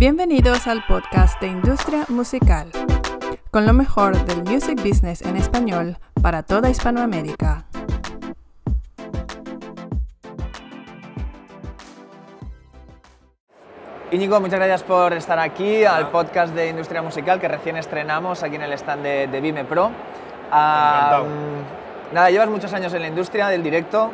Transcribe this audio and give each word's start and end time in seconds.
Bienvenidos 0.00 0.66
al 0.66 0.82
podcast 0.86 1.38
de 1.42 1.48
Industria 1.48 2.06
Musical, 2.08 2.70
con 3.50 3.66
lo 3.66 3.74
mejor 3.74 4.16
del 4.24 4.44
music 4.44 4.82
business 4.82 5.20
en 5.20 5.36
español 5.36 5.98
para 6.22 6.42
toda 6.42 6.70
Hispanoamérica. 6.70 7.66
Íñigo, 14.10 14.40
muchas 14.40 14.58
gracias 14.58 14.82
por 14.84 15.12
estar 15.12 15.38
aquí 15.38 15.84
al 15.84 16.08
podcast 16.08 16.54
de 16.54 16.70
Industria 16.70 17.02
Musical 17.02 17.38
que 17.38 17.48
recién 17.48 17.76
estrenamos 17.76 18.42
aquí 18.42 18.56
en 18.56 18.62
el 18.62 18.72
stand 18.72 19.02
de, 19.02 19.26
de 19.26 19.40
Vime 19.42 19.66
Pro. 19.66 19.90
Ah, 20.50 21.24
mm, 21.26 22.14
nada, 22.14 22.30
llevas 22.30 22.48
muchos 22.48 22.72
años 22.72 22.94
en 22.94 23.02
la 23.02 23.08
industria 23.08 23.48
del 23.48 23.62
directo, 23.62 24.10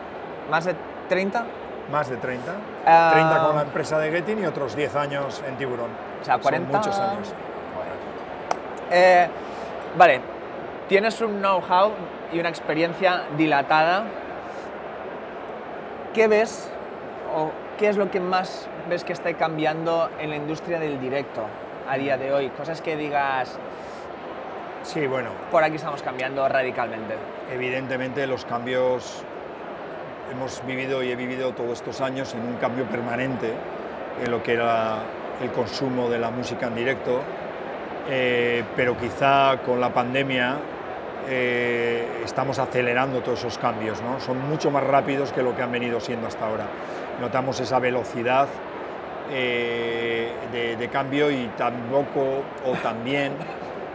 más 0.51 0.65
de 0.65 0.75
30. 1.09 1.47
Más 1.91 2.09
de 2.11 2.17
30. 2.17 2.53
Ah. 2.85 3.11
30 3.13 3.47
con 3.47 3.57
la 3.57 3.63
empresa 3.63 3.99
de 3.99 4.11
Getting 4.11 4.43
y 4.43 4.47
otros 4.47 4.75
10 4.75 4.97
años 4.97 5.43
en 5.47 5.57
Tiburón. 5.57 5.91
O 6.21 6.25
sea, 6.25 6.39
40 6.39 6.71
Son 6.73 6.81
muchos 6.81 6.99
años. 6.99 7.33
Eh, 8.91 9.29
vale, 9.97 10.21
tienes 10.89 11.21
un 11.21 11.39
know-how 11.41 11.93
y 12.33 12.41
una 12.41 12.49
experiencia 12.49 13.23
dilatada. 13.37 14.05
¿Qué 16.15 16.29
ves 16.29 16.71
o 17.37 17.51
qué 17.79 17.89
es 17.89 17.97
lo 17.97 18.11
que 18.11 18.21
más 18.21 18.69
ves 18.89 19.05
que 19.05 19.13
está 19.13 19.33
cambiando 19.35 20.09
en 20.19 20.31
la 20.31 20.37
industria 20.37 20.79
del 20.79 21.01
directo 21.01 21.45
a 21.89 21.97
día 21.97 22.17
de 22.17 22.33
hoy? 22.33 22.49
Cosas 22.51 22.81
que 22.81 22.97
digas, 22.97 23.59
Sí, 24.83 25.05
bueno, 25.09 25.31
por 25.51 25.65
aquí 25.65 25.75
estamos 25.77 26.01
cambiando 26.03 26.49
radicalmente. 26.49 27.17
evidentemente 27.53 28.25
los 28.29 28.45
cambios 28.45 29.25
hemos 30.31 30.65
vivido 30.67 31.03
y 31.03 31.11
he 31.11 31.17
vivido 31.17 31.53
todos 31.53 31.73
estos 31.73 32.01
años 32.01 32.35
en 32.35 32.41
un 32.41 32.57
cambio 32.57 32.85
permanente 32.85 33.53
en 34.25 34.31
lo 34.31 34.43
que 34.43 34.55
era 34.55 34.99
el 35.43 35.51
consumo 35.51 36.09
de 36.09 36.19
la 36.19 36.31
música 36.31 36.67
en 36.67 36.75
directo, 36.75 37.21
eh, 38.09 38.65
pero 38.75 38.97
quizá 38.97 39.59
con 39.65 39.81
la 39.81 39.93
pandemia 39.93 40.57
eh, 41.29 42.23
estamos 42.25 42.59
acelerando 42.59 43.21
todos 43.21 43.41
esos 43.41 43.59
cambios, 43.59 44.01
¿no? 44.03 44.21
son 44.21 44.49
mucho 44.49 44.71
más 44.71 44.85
rápidos 44.85 45.33
que 45.33 45.43
lo 45.43 45.55
que 45.55 45.63
han 45.63 45.73
venido 45.73 46.01
siendo 46.01 46.27
hasta 46.27 46.47
ahora. 46.47 46.67
Notamos 47.21 47.61
esa 47.61 47.79
velocidad 47.79 48.49
eh, 49.31 50.33
de, 50.53 50.77
de 50.77 50.89
cambio 50.89 51.31
y 51.31 51.51
tampoco 51.57 52.43
o 52.65 52.73
también 52.83 53.33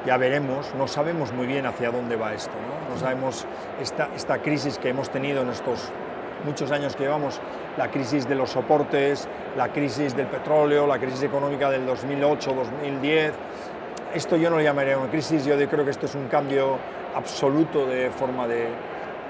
ya 0.05 0.17
veremos, 0.17 0.73
no 0.75 0.87
sabemos 0.87 1.31
muy 1.31 1.47
bien 1.47 1.65
hacia 1.65 1.91
dónde 1.91 2.15
va 2.15 2.33
esto, 2.33 2.51
no, 2.51 2.93
no 2.93 2.99
sabemos 2.99 3.45
esta, 3.79 4.09
esta 4.15 4.39
crisis 4.39 4.77
que 4.77 4.89
hemos 4.89 5.09
tenido 5.11 5.43
en 5.43 5.49
estos 5.49 5.91
muchos 6.45 6.71
años 6.71 6.95
que 6.95 7.03
llevamos, 7.03 7.39
la 7.77 7.89
crisis 7.89 8.27
de 8.27 8.35
los 8.35 8.51
soportes, 8.51 9.27
la 9.55 9.69
crisis 9.69 10.15
del 10.15 10.27
petróleo, 10.27 10.87
la 10.87 10.99
crisis 10.99 11.23
económica 11.23 11.69
del 11.69 11.87
2008-2010, 11.87 13.31
esto 14.13 14.35
yo 14.35 14.49
no 14.49 14.57
lo 14.57 14.61
llamaría 14.61 14.97
una 14.97 15.09
crisis, 15.09 15.45
yo 15.45 15.55
creo 15.69 15.85
que 15.85 15.91
esto 15.91 16.05
es 16.05 16.15
un 16.15 16.27
cambio 16.27 16.77
absoluto 17.15 17.85
de 17.85 18.09
forma 18.09 18.45
de, 18.47 18.67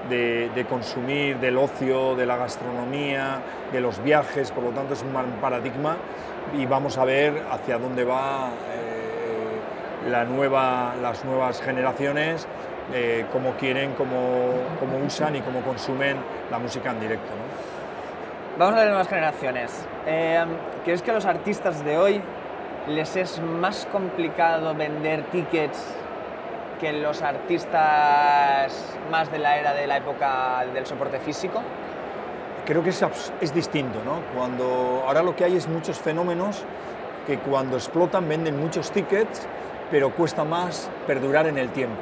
de, 0.08 0.66
consumir, 0.68 1.38
del 1.38 1.56
ocio, 1.58 2.16
de 2.16 2.26
la 2.26 2.36
gastronomía, 2.36 3.40
de 3.70 3.80
los 3.80 4.02
viajes, 4.02 4.50
por 4.50 4.64
lo 4.64 4.70
tanto 4.70 4.94
es 4.94 5.02
un 5.02 5.12
paradigma 5.40 5.96
y 6.56 6.66
vamos 6.66 6.98
a 6.98 7.04
ver 7.04 7.44
hacia 7.50 7.78
dónde 7.78 8.04
va 8.04 8.50
eh, 8.72 10.10
la 10.10 10.24
nueva, 10.24 10.94
las 11.00 11.24
nuevas 11.24 11.60
generaciones, 11.62 12.46
eh, 12.92 13.26
cómo 13.32 13.52
quieren, 13.52 13.94
cómo, 13.94 14.52
cómo 14.80 14.98
usan 15.04 15.36
y 15.36 15.40
cómo 15.40 15.60
consumen 15.62 16.16
la 16.50 16.58
música 16.58 16.90
en 16.90 17.00
directo. 17.00 17.28
¿no? 17.28 18.58
Vamos 18.58 18.74
a 18.74 18.80
ver 18.80 18.88
nuevas 18.88 19.08
generaciones. 19.08 19.86
Eh, 20.06 20.44
¿Crees 20.84 21.02
que 21.02 21.10
a 21.10 21.14
los 21.14 21.24
artistas 21.24 21.84
de 21.84 21.96
hoy 21.96 22.22
les 22.88 23.16
es 23.16 23.40
más 23.40 23.86
complicado 23.90 24.74
vender 24.74 25.24
tickets 25.24 25.96
que 26.80 26.92
los 26.92 27.22
artistas 27.22 28.72
más 29.10 29.30
de 29.30 29.38
la 29.38 29.56
era 29.56 29.72
de 29.72 29.86
la 29.86 29.98
época 29.98 30.64
del 30.74 30.84
soporte 30.84 31.20
físico? 31.20 31.62
creo 32.64 32.82
que 32.82 32.90
es, 32.90 33.04
es 33.40 33.54
distinto, 33.54 33.98
¿no? 34.04 34.20
Cuando 34.36 35.02
ahora 35.06 35.22
lo 35.22 35.34
que 35.34 35.44
hay 35.44 35.56
es 35.56 35.68
muchos 35.68 35.98
fenómenos 35.98 36.64
que 37.26 37.38
cuando 37.38 37.76
explotan 37.76 38.28
venden 38.28 38.60
muchos 38.60 38.90
tickets, 38.90 39.46
pero 39.90 40.10
cuesta 40.10 40.44
más 40.44 40.90
perdurar 41.06 41.46
en 41.46 41.58
el 41.58 41.70
tiempo. 41.70 42.00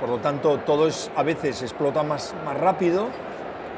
Por 0.00 0.08
lo 0.08 0.18
tanto, 0.18 0.58
todo 0.58 0.86
es, 0.86 1.10
a 1.16 1.22
veces 1.22 1.62
explota 1.62 2.02
más, 2.02 2.34
más 2.44 2.56
rápido, 2.56 3.08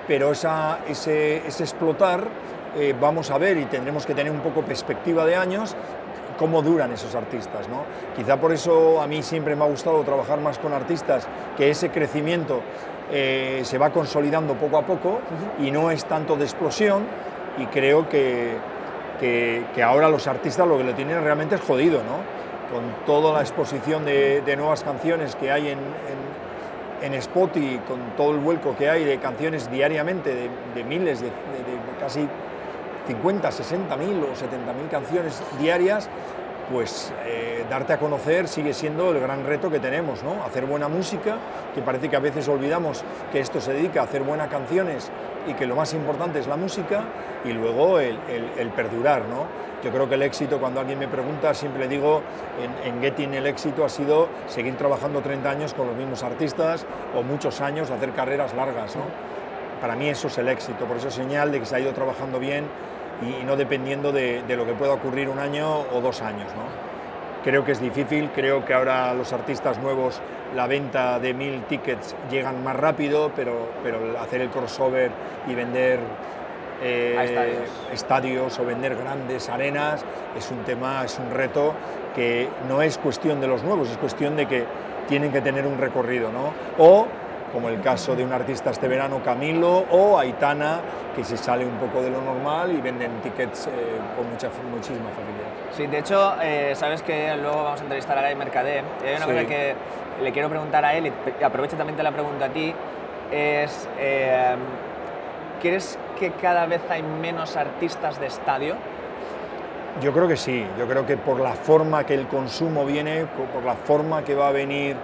pero 0.06 0.32
esa, 0.32 0.78
ese, 0.88 1.38
explotar 1.46 2.26
eh, 2.76 2.94
vamos 2.98 3.30
a 3.30 3.38
ver 3.38 3.56
y 3.58 3.64
tendremos 3.66 4.06
que 4.06 4.14
tener 4.14 4.32
un 4.32 4.40
poco 4.40 4.62
perspectiva 4.62 5.24
de 5.26 5.36
años 5.36 5.76
cómo 6.38 6.62
duran 6.62 6.92
esos 6.92 7.14
artistas. 7.14 7.68
¿no? 7.68 7.84
Quizá 8.16 8.36
por 8.38 8.52
eso 8.52 9.00
a 9.00 9.06
mí 9.06 9.22
siempre 9.22 9.54
me 9.56 9.64
ha 9.64 9.68
gustado 9.68 10.02
trabajar 10.02 10.40
más 10.40 10.58
con 10.58 10.72
artistas, 10.72 11.26
que 11.56 11.70
ese 11.70 11.90
crecimiento 11.90 12.60
eh, 13.10 13.60
se 13.64 13.78
va 13.78 13.90
consolidando 13.90 14.54
poco 14.54 14.78
a 14.78 14.82
poco 14.82 15.20
y 15.60 15.70
no 15.70 15.90
es 15.90 16.04
tanto 16.04 16.36
de 16.36 16.44
explosión 16.44 17.04
y 17.58 17.66
creo 17.66 18.08
que, 18.08 18.56
que, 19.20 19.66
que 19.74 19.82
ahora 19.82 20.08
los 20.08 20.26
artistas 20.26 20.66
lo 20.66 20.78
que 20.78 20.84
lo 20.84 20.94
tienen 20.94 21.22
realmente 21.22 21.56
es 21.56 21.60
jodido, 21.60 21.98
¿no? 21.98 22.41
Con 22.72 22.82
toda 23.06 23.34
la 23.34 23.40
exposición 23.42 24.04
de, 24.04 24.42
nuevas 24.56 24.82
canciones 24.82 25.36
que 25.36 25.52
hay 25.52 25.68
en, 25.68 25.78
en, 25.78 27.04
en 27.06 27.14
Spotify, 27.14 27.78
con 27.86 27.98
todo 28.16 28.32
el 28.32 28.38
vuelco 28.38 28.74
que 28.76 28.88
hay 28.88 29.04
de 29.04 29.18
canciones 29.18 29.70
diariamente, 29.70 30.48
de, 30.74 30.84
miles, 30.84 31.20
de, 31.20 31.26
de- 31.26 31.32
de 31.32 31.98
casi 32.00 32.26
50, 33.06 33.50
60 33.52 33.96
mil 33.96 34.24
o 34.32 34.34
70 34.34 34.72
mil 34.72 34.88
canciones 34.90 35.42
diarias, 35.60 36.08
pues 36.70 37.12
eh, 37.26 37.64
darte 37.68 37.92
a 37.94 37.98
conocer 37.98 38.48
sigue 38.48 38.72
siendo 38.74 39.10
el 39.10 39.20
gran 39.20 39.44
reto 39.44 39.70
que 39.70 39.80
tenemos, 39.80 40.22
¿no? 40.22 40.42
Hacer 40.44 40.66
buena 40.66 40.88
música, 40.88 41.36
que 41.74 41.82
parece 41.82 42.08
que 42.08 42.16
a 42.16 42.20
veces 42.20 42.48
olvidamos 42.48 43.04
que 43.32 43.40
esto 43.40 43.60
se 43.60 43.72
dedica 43.72 44.00
a 44.00 44.04
hacer 44.04 44.22
buenas 44.22 44.48
canciones 44.48 45.10
y 45.46 45.54
que 45.54 45.66
lo 45.66 45.74
más 45.76 45.92
importante 45.94 46.38
es 46.38 46.46
la 46.46 46.56
música 46.56 47.02
y 47.44 47.52
luego 47.52 47.98
el, 47.98 48.18
el- 48.56 48.68
perdurar, 48.70 49.22
¿no? 49.26 49.46
Yo 49.82 49.90
creo 49.90 50.08
que 50.08 50.14
el 50.14 50.22
éxito, 50.22 50.58
cuando 50.60 50.78
alguien 50.80 50.98
me 51.00 51.08
pregunta, 51.08 51.52
siempre 51.54 51.88
digo, 51.88 52.22
en, 52.84 52.94
en 52.94 53.02
Getting 53.02 53.34
el 53.34 53.46
éxito 53.48 53.84
ha 53.84 53.88
sido 53.88 54.28
seguir 54.46 54.76
trabajando 54.76 55.20
30 55.20 55.50
años 55.50 55.74
con 55.74 55.88
los 55.88 55.96
mismos 55.96 56.22
artistas 56.22 56.86
o 57.16 57.22
muchos 57.24 57.60
años, 57.60 57.90
hacer 57.90 58.12
carreras 58.12 58.54
largas, 58.54 58.94
¿no? 58.94 59.02
Para 59.80 59.96
mí 59.96 60.08
eso 60.08 60.28
es 60.28 60.38
el 60.38 60.48
éxito, 60.48 60.84
por 60.84 60.98
eso 60.98 61.08
es 61.08 61.14
señal 61.14 61.50
de 61.50 61.58
que 61.58 61.66
se 61.66 61.74
ha 61.74 61.80
ido 61.80 61.92
trabajando 61.92 62.38
bien 62.38 62.66
y, 63.22 63.44
no 63.44 63.56
dependiendo 63.56 64.12
de, 64.12 64.42
de 64.42 64.56
lo 64.56 64.66
que 64.66 64.72
pueda 64.72 64.92
ocurrir 64.92 65.28
un 65.28 65.38
año 65.38 65.80
o 65.92 66.00
dos 66.00 66.22
años. 66.22 66.48
¿no? 66.54 66.64
Creo 67.44 67.64
que 67.64 67.72
es 67.72 67.80
difícil, 67.80 68.30
creo 68.34 68.64
que 68.64 68.74
ahora 68.74 69.12
los 69.14 69.32
artistas 69.32 69.78
nuevos 69.78 70.20
la 70.54 70.66
venta 70.66 71.18
de 71.18 71.34
mil 71.34 71.62
tickets 71.64 72.14
llegan 72.30 72.62
más 72.62 72.76
rápido, 72.76 73.32
pero, 73.34 73.70
pero 73.82 74.18
hacer 74.20 74.42
el 74.42 74.50
crossover 74.50 75.10
y 75.48 75.54
vender 75.54 75.98
eh, 76.82 77.16
estadios. 77.22 77.70
estadios 77.92 78.58
o 78.58 78.64
vender 78.64 78.96
grandes 78.96 79.48
arenas 79.48 80.04
es 80.36 80.50
un 80.50 80.58
tema, 80.64 81.04
es 81.04 81.18
un 81.18 81.30
reto 81.30 81.74
que 82.14 82.48
no 82.68 82.82
es 82.82 82.98
cuestión 82.98 83.40
de 83.40 83.46
los 83.46 83.62
nuevos, 83.62 83.90
es 83.90 83.96
cuestión 83.98 84.36
de 84.36 84.46
que 84.46 84.64
tienen 85.08 85.32
que 85.32 85.40
tener 85.40 85.66
un 85.66 85.78
recorrido, 85.78 86.30
¿no? 86.30 86.52
O 86.78 87.06
como 87.52 87.68
el 87.68 87.80
caso 87.80 88.16
de 88.16 88.24
un 88.24 88.32
artista 88.32 88.70
este 88.70 88.88
verano, 88.88 89.20
Camilo, 89.22 89.84
o 89.90 90.18
Aitana, 90.18 90.80
que 91.14 91.22
se 91.22 91.36
sale 91.36 91.64
un 91.66 91.76
poco 91.76 92.02
de 92.02 92.10
lo 92.10 92.20
normal 92.22 92.72
y 92.72 92.80
venden 92.80 93.20
tickets 93.22 93.66
eh, 93.66 93.70
con 94.16 94.30
mucha, 94.30 94.48
muchísima 94.70 95.10
facilidad. 95.10 95.76
Sí, 95.76 95.86
de 95.86 95.98
hecho, 95.98 96.34
eh, 96.42 96.72
sabes 96.74 97.02
que 97.02 97.36
luego 97.36 97.62
vamos 97.64 97.80
a 97.80 97.82
entrevistar 97.82 98.16
a 98.18 98.26
Guy 98.26 98.34
Mercadé. 98.36 98.82
Y 99.04 99.08
hay 99.08 99.16
una 99.16 99.26
Sí. 99.26 99.32
cosa 99.32 99.44
que 99.46 99.74
le 100.22 100.32
quiero 100.32 100.48
preguntar 100.48 100.84
a 100.84 100.94
él, 100.94 101.12
y 101.40 101.44
aprovecho 101.44 101.76
también 101.76 101.96
te 101.96 102.02
la 102.02 102.12
pregunto 102.12 102.44
a 102.44 102.48
ti, 102.48 102.74
es, 103.30 103.88
eh, 103.98 104.54
¿crees 105.60 105.98
que 106.18 106.30
cada 106.32 106.66
vez 106.66 106.80
hay 106.90 107.02
menos 107.02 107.56
artistas 107.56 108.18
de 108.18 108.26
estadio? 108.26 108.74
Yo 110.00 110.12
creo 110.14 110.26
que 110.26 110.36
sí, 110.38 110.66
yo 110.78 110.86
creo 110.86 111.04
que 111.04 111.18
por 111.18 111.38
la 111.38 111.52
forma 111.52 112.04
que 112.04 112.14
el 112.14 112.26
consumo 112.26 112.86
viene, 112.86 113.26
por 113.52 113.62
la 113.62 113.74
forma 113.74 114.22
que 114.24 114.34
va 114.34 114.48
a 114.48 114.52
venir 114.52 114.96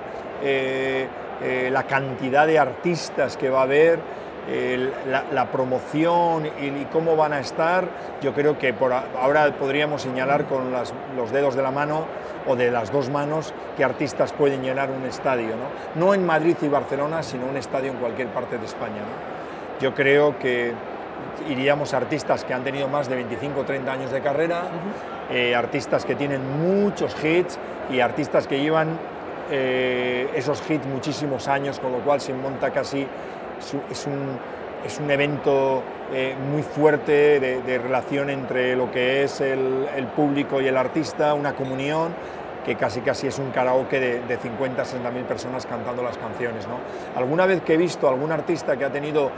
eh, 0.43 1.07
eh, 1.43 1.69
la 1.73 1.85
cantidad 1.85 2.47
de 2.47 2.59
artistas 2.59 3.37
que 3.37 3.51
va 3.51 3.61
a 3.61 3.63
haber, 3.63 3.99
la, 5.11 5.25
la 5.31 5.45
promoción 5.53 6.47
y, 6.59 6.69
y 6.69 6.87
cómo 6.91 7.17
van 7.17 7.35
a 7.35 7.41
estar, 7.41 7.85
yo 8.23 8.33
creo 8.33 8.57
que 8.59 8.73
por 8.73 8.95
ahora 8.95 9.53
podríamos 9.59 10.01
señalar 10.01 10.47
con 10.47 10.73
las- 10.73 10.95
los 11.15 11.31
dedos 11.33 11.55
de 11.55 11.63
la 11.63 11.71
mano 11.71 12.07
o 12.47 12.57
de 12.57 12.71
las 12.71 12.91
dos 12.91 13.11
manos 13.11 13.53
qué 13.77 13.85
artistas 13.85 14.33
pueden 14.33 14.63
llenar 14.63 14.89
un 14.91 15.05
estadio. 15.05 15.49
No, 15.97 16.07
no 16.07 16.15
en 16.15 16.25
Madrid 16.25 16.57
y 16.63 16.69
Barcelona, 16.69 17.23
sino 17.23 17.45
un 17.45 17.59
estadio 17.59 17.91
en 17.93 17.99
cualquier 17.99 18.29
parte 18.29 18.57
de 18.57 18.65
España. 18.65 18.97
¿no? 19.03 19.81
Yo 19.83 19.95
creo 19.95 20.39
que 20.39 20.73
iríamos 21.51 21.93
a 21.93 21.99
artistas 21.99 22.45
que 22.45 22.55
han 22.55 22.65
tenido 22.65 22.89
más 22.89 23.07
de 23.11 23.17
25 23.17 23.61
o 23.61 23.65
30 23.65 23.93
años 23.93 24.11
de 24.11 24.23
carrera, 24.23 24.63
eh, 25.31 25.55
artistas 25.55 26.07
que 26.07 26.15
tienen 26.15 26.41
muchos 26.59 27.15
hits 27.23 27.59
y 27.91 28.01
artistas 28.01 28.47
que 28.47 28.59
llevan 28.61 28.99
eh, 29.51 30.29
esos 30.35 30.63
hits 30.69 30.87
muchísimos 30.87 31.49
años, 31.49 31.79
con 31.81 31.93
lo 31.93 31.99
cual 31.99 32.21
se 32.21 32.35
monta 32.35 32.71
casi, 32.71 33.07
es 33.91 34.07
un, 34.07 34.39
es 34.85 34.99
un 34.99 35.11
evento 35.11 35.83
eh, 36.13 36.35
muy 36.51 36.63
fuerte 36.63 37.41
de, 37.41 37.79
relación 37.79 38.31
entre 38.31 38.77
lo 38.77 38.91
que 38.91 39.25
es 39.25 39.41
el, 39.41 39.87
público 40.15 40.61
y 40.61 40.69
el 40.69 40.77
artista, 40.77 41.35
una 41.35 41.55
comunión 41.55 42.15
que 42.65 42.77
casi 42.77 43.01
casi 43.01 43.27
es 43.27 43.39
un 43.39 43.51
karaoke 43.51 43.99
de, 43.99 44.21
de 44.21 44.37
50, 44.37 44.85
60 44.85 45.11
mil 45.11 45.25
personas 45.25 45.65
cantando 45.67 46.03
las 46.03 46.19
canciones. 46.19 46.67
¿no? 46.67 46.79
Alguna 47.17 47.47
vez 47.47 47.63
que 47.63 47.75
he 47.75 47.77
visto 47.77 48.09
algún 48.09 48.31
artista 48.31 48.77
que 48.77 48.85
ha 48.85 48.91
tenido 48.91 49.31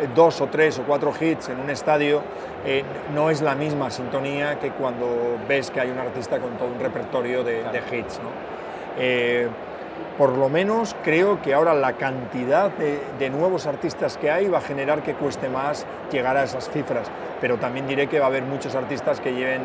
eh, 0.00 0.08
dos 0.14 0.40
o 0.40 0.48
tres 0.48 0.78
o 0.78 0.82
cuatro 0.82 1.12
hits 1.18 1.50
en 1.50 1.60
un 1.60 1.70
estadio, 1.70 2.22
eh, 2.66 2.82
no 3.14 3.30
es 3.30 3.42
la 3.42 3.54
misma 3.54 3.90
sintonía 3.90 4.58
que 4.58 4.70
cuando 4.70 5.38
ves 5.48 5.70
que 5.70 5.80
hay 5.80 5.90
un 5.90 5.98
artista 5.98 6.38
con 6.38 6.56
todo 6.56 6.68
un 6.68 6.80
repertorio 6.80 7.44
de, 7.44 7.60
hits. 7.92 8.20
¿no? 8.20 8.53
Por 10.18 10.36
lo 10.36 10.48
menos 10.48 10.94
creo 11.02 11.42
que 11.42 11.54
ahora 11.54 11.74
la 11.74 11.94
cantidad 11.94 12.70
de, 12.70 13.30
nuevos 13.30 13.66
artistas 13.66 14.16
que 14.16 14.30
hay 14.30 14.48
va 14.48 14.58
a 14.58 14.60
generar 14.60 15.02
que 15.02 15.14
cueste 15.14 15.48
más 15.48 15.86
llegar 16.12 16.36
a 16.36 16.44
esas 16.44 16.70
cifras, 16.70 17.10
pero 17.40 17.56
también 17.56 17.86
diré 17.86 18.06
que 18.06 18.18
va 18.20 18.26
a 18.26 18.28
haber 18.28 18.42
muchos 18.42 18.74
artistas 18.74 19.20
que, 19.20 19.34
lleven, 19.34 19.62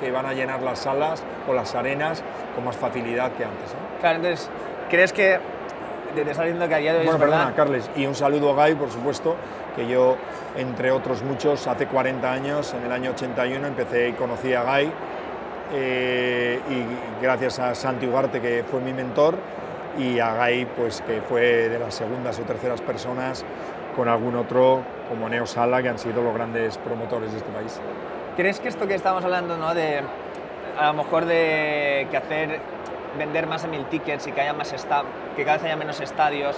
que, 0.00 0.10
van 0.10 0.26
a 0.26 0.32
llenar 0.32 0.62
las 0.62 0.80
salas 0.80 1.22
o 1.48 1.54
las 1.54 1.74
arenas 1.74 2.22
con 2.54 2.64
más 2.64 2.76
facilidad 2.76 3.32
que 3.32 3.44
antes. 3.44 3.74
Claro, 4.00 4.16
entonces, 4.16 4.50
¿crees 4.90 5.12
que 5.12 5.38
te 6.14 6.30
está 6.30 6.42
diciendo 6.42 6.68
que 6.68 6.74
a 6.74 6.78
día 6.78 6.92
de 6.92 7.00
hoy 7.00 7.04
Bueno, 7.04 7.20
perdona, 7.20 7.52
Carles, 7.54 7.90
y 7.96 8.06
un 8.06 8.14
saludo 8.14 8.50
a 8.50 8.66
Guy, 8.66 8.74
por 8.74 8.90
supuesto, 8.90 9.36
que 9.76 9.86
yo, 9.86 10.16
entre 10.56 10.90
otros 10.90 11.22
muchos, 11.22 11.66
hace 11.66 11.86
40 11.86 12.32
años, 12.32 12.74
en 12.74 12.84
el 12.84 12.92
año 12.92 13.10
81, 13.10 13.66
empecé 13.66 14.08
y 14.08 14.12
conocí 14.12 14.54
a 14.54 14.62
Guy, 14.62 14.92
eh, 15.72 16.60
y 16.68 17.22
gracias 17.22 17.58
a 17.58 17.74
Santi 17.74 18.06
Ugarte, 18.06 18.40
que 18.40 18.64
fue 18.68 18.80
mi 18.80 18.92
mentor, 18.92 19.36
y 19.98 20.18
a 20.18 20.34
Gai, 20.34 20.66
pues, 20.66 21.02
que 21.02 21.20
fue 21.22 21.68
de 21.68 21.78
las 21.78 21.94
segundas 21.94 22.38
o 22.38 22.42
terceras 22.42 22.80
personas 22.80 23.44
con 23.94 24.08
algún 24.08 24.34
otro 24.36 24.82
como 25.08 25.28
Neo 25.28 25.46
Sala, 25.46 25.82
que 25.82 25.88
han 25.88 25.98
sido 25.98 26.22
los 26.22 26.34
grandes 26.34 26.78
promotores 26.78 27.30
de 27.32 27.38
este 27.38 27.50
país. 27.50 27.80
¿Crees 28.36 28.58
que 28.58 28.68
esto 28.68 28.88
que 28.88 28.94
estamos 28.94 29.24
hablando, 29.24 29.56
¿no? 29.56 29.74
de 29.74 30.02
a 30.78 30.86
lo 30.88 30.94
mejor 30.94 31.24
de 31.24 32.08
que 32.10 32.16
hacer 32.16 32.60
vender 33.16 33.46
más 33.46 33.62
de 33.62 33.68
mil 33.68 33.84
tickets 33.86 34.26
y 34.26 34.32
que 34.32 34.40
haya 34.40 34.52
más 34.52 34.72
que 35.36 35.44
cada 35.44 35.56
vez 35.56 35.66
haya 35.66 35.76
menos 35.76 36.00
estadios, 36.00 36.56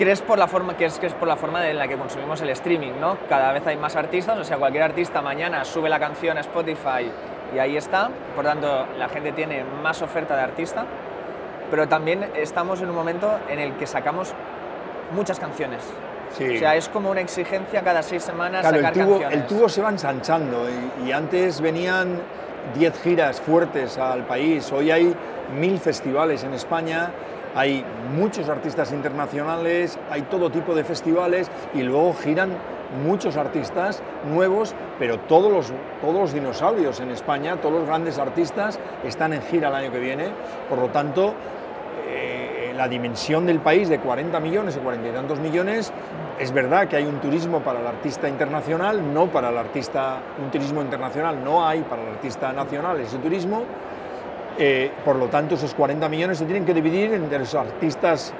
¿Crees 0.00 0.22
por 0.22 0.38
la 0.38 0.48
forma, 0.48 0.76
que 0.76 0.86
es, 0.86 0.98
que 0.98 1.06
es 1.06 1.14
por 1.14 1.28
la 1.28 1.36
forma 1.36 1.68
en 1.68 1.78
la 1.78 1.86
que 1.86 1.96
consumimos 1.96 2.40
el 2.40 2.48
streaming, 2.50 2.92
¿no? 2.98 3.18
Cada 3.28 3.52
vez 3.52 3.66
hay 3.66 3.76
más 3.76 3.94
artistas, 3.94 4.38
o 4.38 4.44
sea, 4.44 4.56
cualquier 4.56 4.82
artista 4.82 5.20
mañana 5.20 5.64
sube 5.64 5.88
la 5.88 6.00
canción 6.00 6.38
a 6.38 6.40
Spotify 6.40 7.12
y 7.54 7.58
ahí 7.58 7.76
está, 7.76 8.10
por 8.34 8.44
tanto, 8.44 8.86
la 8.98 9.08
gente 9.08 9.32
tiene 9.32 9.62
más 9.82 10.00
oferta 10.02 10.34
de 10.34 10.42
artista 10.42 10.86
pero 11.70 11.88
también 11.88 12.30
estamos 12.34 12.82
en 12.82 12.90
un 12.90 12.96
momento 12.96 13.38
en 13.48 13.60
el 13.60 13.74
que 13.76 13.86
sacamos 13.86 14.34
muchas 15.14 15.38
canciones. 15.38 15.82
O 16.32 16.58
sea, 16.58 16.76
es 16.76 16.88
como 16.88 17.10
una 17.10 17.20
exigencia 17.20 17.82
cada 17.82 18.02
seis 18.02 18.22
semanas 18.22 18.64
sacar 18.64 18.96
el 18.96 19.04
tubo, 19.04 19.20
canciones. 19.20 19.38
El 19.38 19.46
tubo 19.46 19.68
se 19.68 19.82
va 19.82 19.88
ensanchando 19.88 20.66
y, 21.04 21.10
antes 21.12 21.60
venían 21.60 22.20
10 22.76 23.02
giras 23.02 23.40
fuertes 23.40 23.98
al 23.98 24.24
país, 24.26 24.70
hoy 24.70 24.90
hay 24.90 25.14
mil 25.58 25.78
festivales 25.80 26.44
en 26.44 26.54
España, 26.54 27.10
hay 27.54 27.84
muchos 28.14 28.48
artistas 28.48 28.92
internacionales, 28.92 29.98
hay 30.10 30.22
todo 30.22 30.50
tipo 30.50 30.74
de 30.74 30.84
festivales 30.84 31.50
y 31.74 31.82
luego 31.82 32.14
giran 32.14 32.50
muchos 33.04 33.36
artistas 33.36 34.02
nuevos, 34.28 34.74
pero 34.98 35.18
todos 35.20 35.52
los, 35.52 35.72
todos 36.00 36.20
los 36.20 36.32
dinosaurios 36.32 37.00
en 37.00 37.10
España, 37.10 37.56
todos 37.56 37.80
los 37.80 37.86
grandes 37.86 38.18
artistas 38.18 38.78
están 39.04 39.32
en 39.32 39.42
gira 39.42 39.68
el 39.68 39.74
año 39.74 39.92
que 39.92 40.00
viene, 40.00 40.28
por 40.68 40.78
lo 40.78 40.88
tanto 40.88 41.34
la 42.80 42.88
dimensión 42.88 43.44
del 43.44 43.60
país 43.60 43.90
de 43.90 43.98
40 43.98 44.40
millones 44.40 44.74
o 44.78 44.80
40 44.80 45.10
y 45.10 45.12
tantos 45.12 45.38
millones, 45.38 45.92
es 46.38 46.50
verdad 46.50 46.88
que 46.88 46.96
hay 46.96 47.04
un 47.04 47.20
turismo 47.20 47.60
para 47.60 47.78
el 47.78 47.86
artista 47.86 48.26
internacional, 48.26 49.12
no 49.12 49.26
para 49.26 49.50
el 49.50 49.58
artista, 49.58 50.22
un 50.42 50.50
turismo 50.50 50.80
internacional 50.80 51.44
no 51.44 51.66
hay 51.66 51.82
para 51.82 52.00
el 52.00 52.08
artista 52.08 52.54
nacional 52.54 52.98
ese 52.98 53.18
turismo, 53.18 53.64
eh, 54.58 54.90
por 55.04 55.16
lo 55.16 55.26
tanto 55.26 55.54
esos 55.54 55.74
40 55.74 56.08
millones 56.08 56.38
se 56.38 56.44
tienen 56.44 56.64
que 56.64 56.74
dividir 56.74 57.12
entre 57.14 57.38
los 57.38 57.54
artistas 57.54 58.32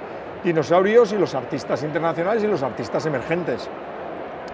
dinosaurios 0.44 1.12
y 1.12 1.18
los 1.18 1.34
artistas 1.34 1.82
internacionales 1.82 2.42
y 2.44 2.46
los 2.46 2.62
artistas 2.62 3.06
emergentes. 3.06 3.68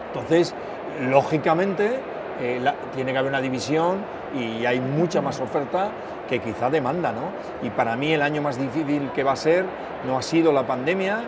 Entonces, 0.09 0.55
lógicamente, 1.01 2.01
eh, 2.41 2.61
tiene 2.95 3.13
que 3.13 3.19
haber 3.19 3.31
una 3.31 3.41
división 3.41 3.99
y 4.35 4.67
hay 4.67 4.81
mucha 4.81 5.23
más 5.23 5.41
oferta 5.41 5.91
que 6.29 6.41
quizá 6.41 6.71
demanda. 6.71 7.13
¿no? 7.13 7.31
Y 7.67 7.71
para 7.71 7.97
mí 7.97 8.13
el 8.13 8.23
año 8.23 8.43
más 8.43 8.59
difícil 8.59 9.11
que 9.15 9.23
va 9.23 9.33
a 9.33 9.37
ser 9.37 9.65
no 10.07 10.19
ha 10.19 10.23
sido 10.23 10.53
la 10.53 10.67
pandemia, 10.67 11.23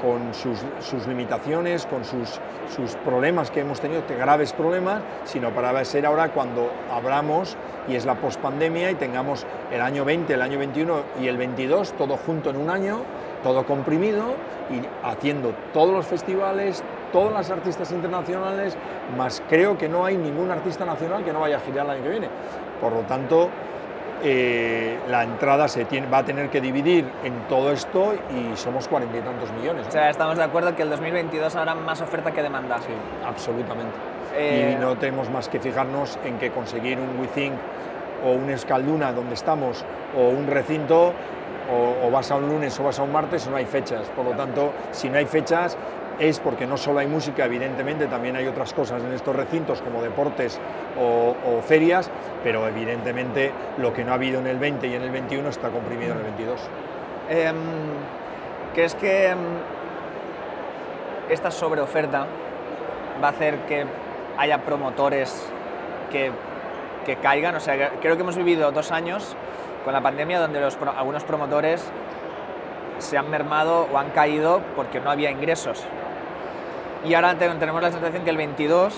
con 0.00 0.34
sus, 0.34 1.06
limitaciones, 1.06 1.86
con 1.86 2.04
sus, 2.04 2.40
sus, 2.74 2.96
problemas 3.04 3.50
que 3.50 3.60
hemos 3.60 3.80
tenido, 3.80 4.02
graves 4.08 4.52
problemas, 4.52 5.02
sino 5.24 5.50
para 5.50 5.84
ser 5.84 6.06
ahora 6.06 6.30
cuando 6.30 6.70
abramos 6.92 7.56
y 7.88 7.94
es 7.94 8.04
la 8.04 8.14
pospandemia 8.14 8.90
y 8.90 8.94
tengamos 8.94 9.46
el 9.70 9.80
año 9.80 10.04
20, 10.04 10.34
el 10.34 10.42
año 10.42 10.58
21 10.58 11.02
y 11.20 11.28
el 11.28 11.36
22 11.36 11.92
todo 11.92 12.16
junto 12.16 12.50
en 12.50 12.56
un 12.56 12.70
año, 12.70 13.02
todo 13.42 13.64
comprimido 13.64 14.34
y 14.70 15.06
haciendo 15.06 15.54
todos 15.72 15.92
los 15.92 16.06
festivales, 16.06 16.82
todas 17.12 17.32
las 17.32 17.50
artistas 17.50 17.90
internacionales, 17.92 18.76
más 19.16 19.42
creo 19.48 19.78
que 19.78 19.88
no 19.88 20.04
hay 20.04 20.16
ningún 20.16 20.50
artista 20.50 20.84
nacional 20.84 21.24
que 21.24 21.32
no 21.32 21.40
vaya 21.40 21.58
a 21.58 21.60
girar 21.60 21.86
el 21.86 21.92
año 21.92 22.02
que 22.02 22.10
viene. 22.10 22.28
Por 22.80 22.92
lo 22.92 23.00
tanto, 23.02 23.48
eh, 24.22 24.98
la 25.08 25.24
entrada 25.24 25.68
se 25.68 25.84
tiene, 25.84 26.08
va 26.08 26.18
a 26.18 26.24
tener 26.24 26.50
que 26.50 26.60
dividir 26.60 27.04
en 27.24 27.46
todo 27.48 27.72
esto 27.72 28.14
y 28.14 28.56
somos 28.56 28.88
cuarenta 28.88 29.16
y 29.18 29.20
tantos 29.20 29.50
millones. 29.52 29.86
O 29.88 29.90
sea, 29.90 30.10
estamos 30.10 30.36
de 30.36 30.44
acuerdo 30.44 30.74
que 30.74 30.82
el 30.82 30.90
2022 30.90 31.54
habrá 31.56 31.74
más 31.74 32.00
oferta 32.00 32.32
que 32.32 32.42
demanda. 32.42 32.78
Sí, 32.78 32.92
absolutamente. 33.26 33.94
Y 34.34 34.38
eh, 34.38 34.78
no 34.80 34.96
tenemos 34.96 35.30
más 35.30 35.48
que 35.48 35.60
fijarnos 35.60 36.18
en 36.24 36.38
que 36.38 36.50
conseguir 36.50 36.98
un 36.98 37.20
WeThink 37.20 37.54
o 38.24 38.32
un 38.32 38.50
Escalduna 38.50 39.12
donde 39.12 39.34
estamos 39.34 39.84
o 40.16 40.28
un 40.28 40.46
recinto 40.46 41.12
o, 41.70 42.10
vas 42.10 42.30
a 42.30 42.36
un 42.36 42.48
lunes 42.48 42.78
o 42.78 42.84
vas 42.84 42.98
a 42.98 43.02
un 43.02 43.12
martes 43.12 43.46
no 43.48 43.56
hay 43.56 43.64
fechas. 43.64 44.06
Por 44.14 44.24
lo 44.24 44.32
tanto, 44.32 44.72
si 44.92 45.08
no 45.08 45.18
hay 45.18 45.26
fechas, 45.26 45.76
es 46.18 46.40
porque 46.40 46.66
no 46.66 46.76
solo 46.76 47.00
hay 47.00 47.06
música, 47.06 47.44
evidentemente 47.44 48.06
también 48.06 48.36
hay 48.36 48.46
otras 48.46 48.72
cosas 48.72 49.02
en 49.02 49.12
estos 49.12 49.36
recintos 49.36 49.82
como 49.82 50.02
deportes 50.02 50.58
o, 50.98 51.34
ferias, 51.62 52.10
pero 52.42 52.66
evidentemente 52.66 53.52
lo 53.78 53.92
que 53.92 54.04
no 54.04 54.12
ha 54.12 54.14
habido 54.14 54.40
en 54.40 54.46
el 54.46 54.58
20 54.58 54.86
y 54.86 54.94
en 54.94 55.02
el 55.02 55.10
21 55.10 55.48
está 55.48 55.68
comprimido 55.68 56.12
en 56.12 56.18
el 56.18 56.24
22. 56.24 56.60
Eh, 57.28 57.52
¿Crees 58.74 58.94
que 58.94 59.28
em, 59.28 59.38
esta 61.28 61.50
sobreoferta 61.50 62.26
va 63.22 63.28
a 63.28 63.30
hacer 63.30 63.58
que 63.66 63.84
haya 64.38 64.62
promotores 64.62 65.50
que, 66.10 66.30
que, 67.04 67.16
caigan? 67.16 67.56
O 67.56 67.60
sea, 67.60 67.90
creo 68.00 68.16
que 68.16 68.22
hemos 68.22 68.36
vivido 68.36 68.70
dos 68.70 68.92
años 68.92 69.36
con 69.84 69.92
la 69.92 70.00
pandemia 70.00 70.38
donde 70.38 70.60
los, 70.60 70.78
algunos 70.96 71.24
promotores 71.24 71.90
se 72.98 73.18
han 73.18 73.30
mermado 73.30 73.88
o 73.92 73.98
han 73.98 74.10
caído 74.10 74.60
porque 74.74 75.00
no 75.00 75.10
había 75.10 75.30
ingresos 75.30 75.84
y 77.08 77.14
ahora 77.14 77.36
tenemos 77.36 77.82
la 77.82 77.92
sensación 77.92 78.24
que 78.24 78.30
el 78.30 78.36
22 78.36 78.94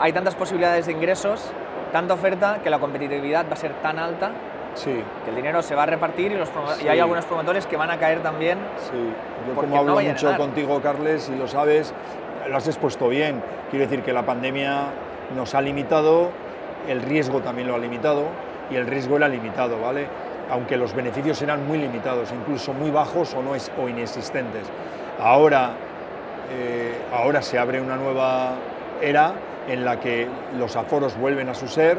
hay 0.00 0.12
tantas 0.12 0.34
posibilidades 0.34 0.86
de 0.86 0.92
ingresos, 0.92 1.50
tanta 1.92 2.14
oferta, 2.14 2.60
que 2.62 2.70
la 2.70 2.78
competitividad 2.78 3.46
va 3.48 3.52
a 3.52 3.56
ser 3.56 3.72
tan 3.74 3.98
alta 3.98 4.32
sí. 4.74 5.02
que 5.24 5.30
el 5.30 5.36
dinero 5.36 5.62
se 5.62 5.74
va 5.74 5.84
a 5.84 5.86
repartir 5.86 6.32
y, 6.32 6.36
los 6.36 6.50
y 6.82 6.88
hay 6.88 7.00
algunos 7.00 7.24
promotores 7.26 7.66
que 7.66 7.76
van 7.76 7.90
a 7.90 7.98
caer 7.98 8.22
también. 8.22 8.58
Sí, 8.90 9.12
yo 9.48 9.54
como 9.60 9.78
hablo 9.78 10.00
mucho 10.00 10.36
contigo, 10.36 10.80
Carles, 10.80 11.30
y 11.34 11.36
lo 11.36 11.46
sabes, 11.46 11.92
lo 12.48 12.56
has 12.56 12.66
expuesto 12.66 13.08
bien. 13.08 13.42
Quiero 13.70 13.86
decir 13.86 14.02
que 14.02 14.12
la 14.12 14.24
pandemia 14.24 14.86
nos 15.36 15.54
ha 15.54 15.60
limitado, 15.60 16.30
el 16.88 17.02
riesgo 17.02 17.40
también 17.40 17.68
lo 17.68 17.74
ha 17.74 17.78
limitado 17.78 18.24
y 18.70 18.76
el 18.76 18.86
riesgo 18.86 19.16
era 19.16 19.28
limitado, 19.28 19.80
¿vale? 19.80 20.06
Aunque 20.50 20.76
los 20.76 20.94
beneficios 20.94 21.40
eran 21.42 21.66
muy 21.66 21.78
limitados, 21.78 22.32
incluso 22.32 22.72
muy 22.72 22.90
bajos 22.90 23.34
o, 23.34 23.42
no 23.42 23.54
es, 23.54 23.70
o 23.82 23.88
inexistentes. 23.88 24.66
Ahora 25.18 25.74
eh, 26.50 26.92
ahora 27.12 27.42
se 27.42 27.58
abre 27.58 27.80
una 27.80 27.96
nueva 27.96 28.54
era 29.00 29.34
en 29.68 29.84
la 29.84 30.00
que 30.00 30.28
los 30.58 30.76
aforos 30.76 31.16
vuelven 31.16 31.48
a 31.48 31.54
su 31.54 31.68
ser 31.68 31.98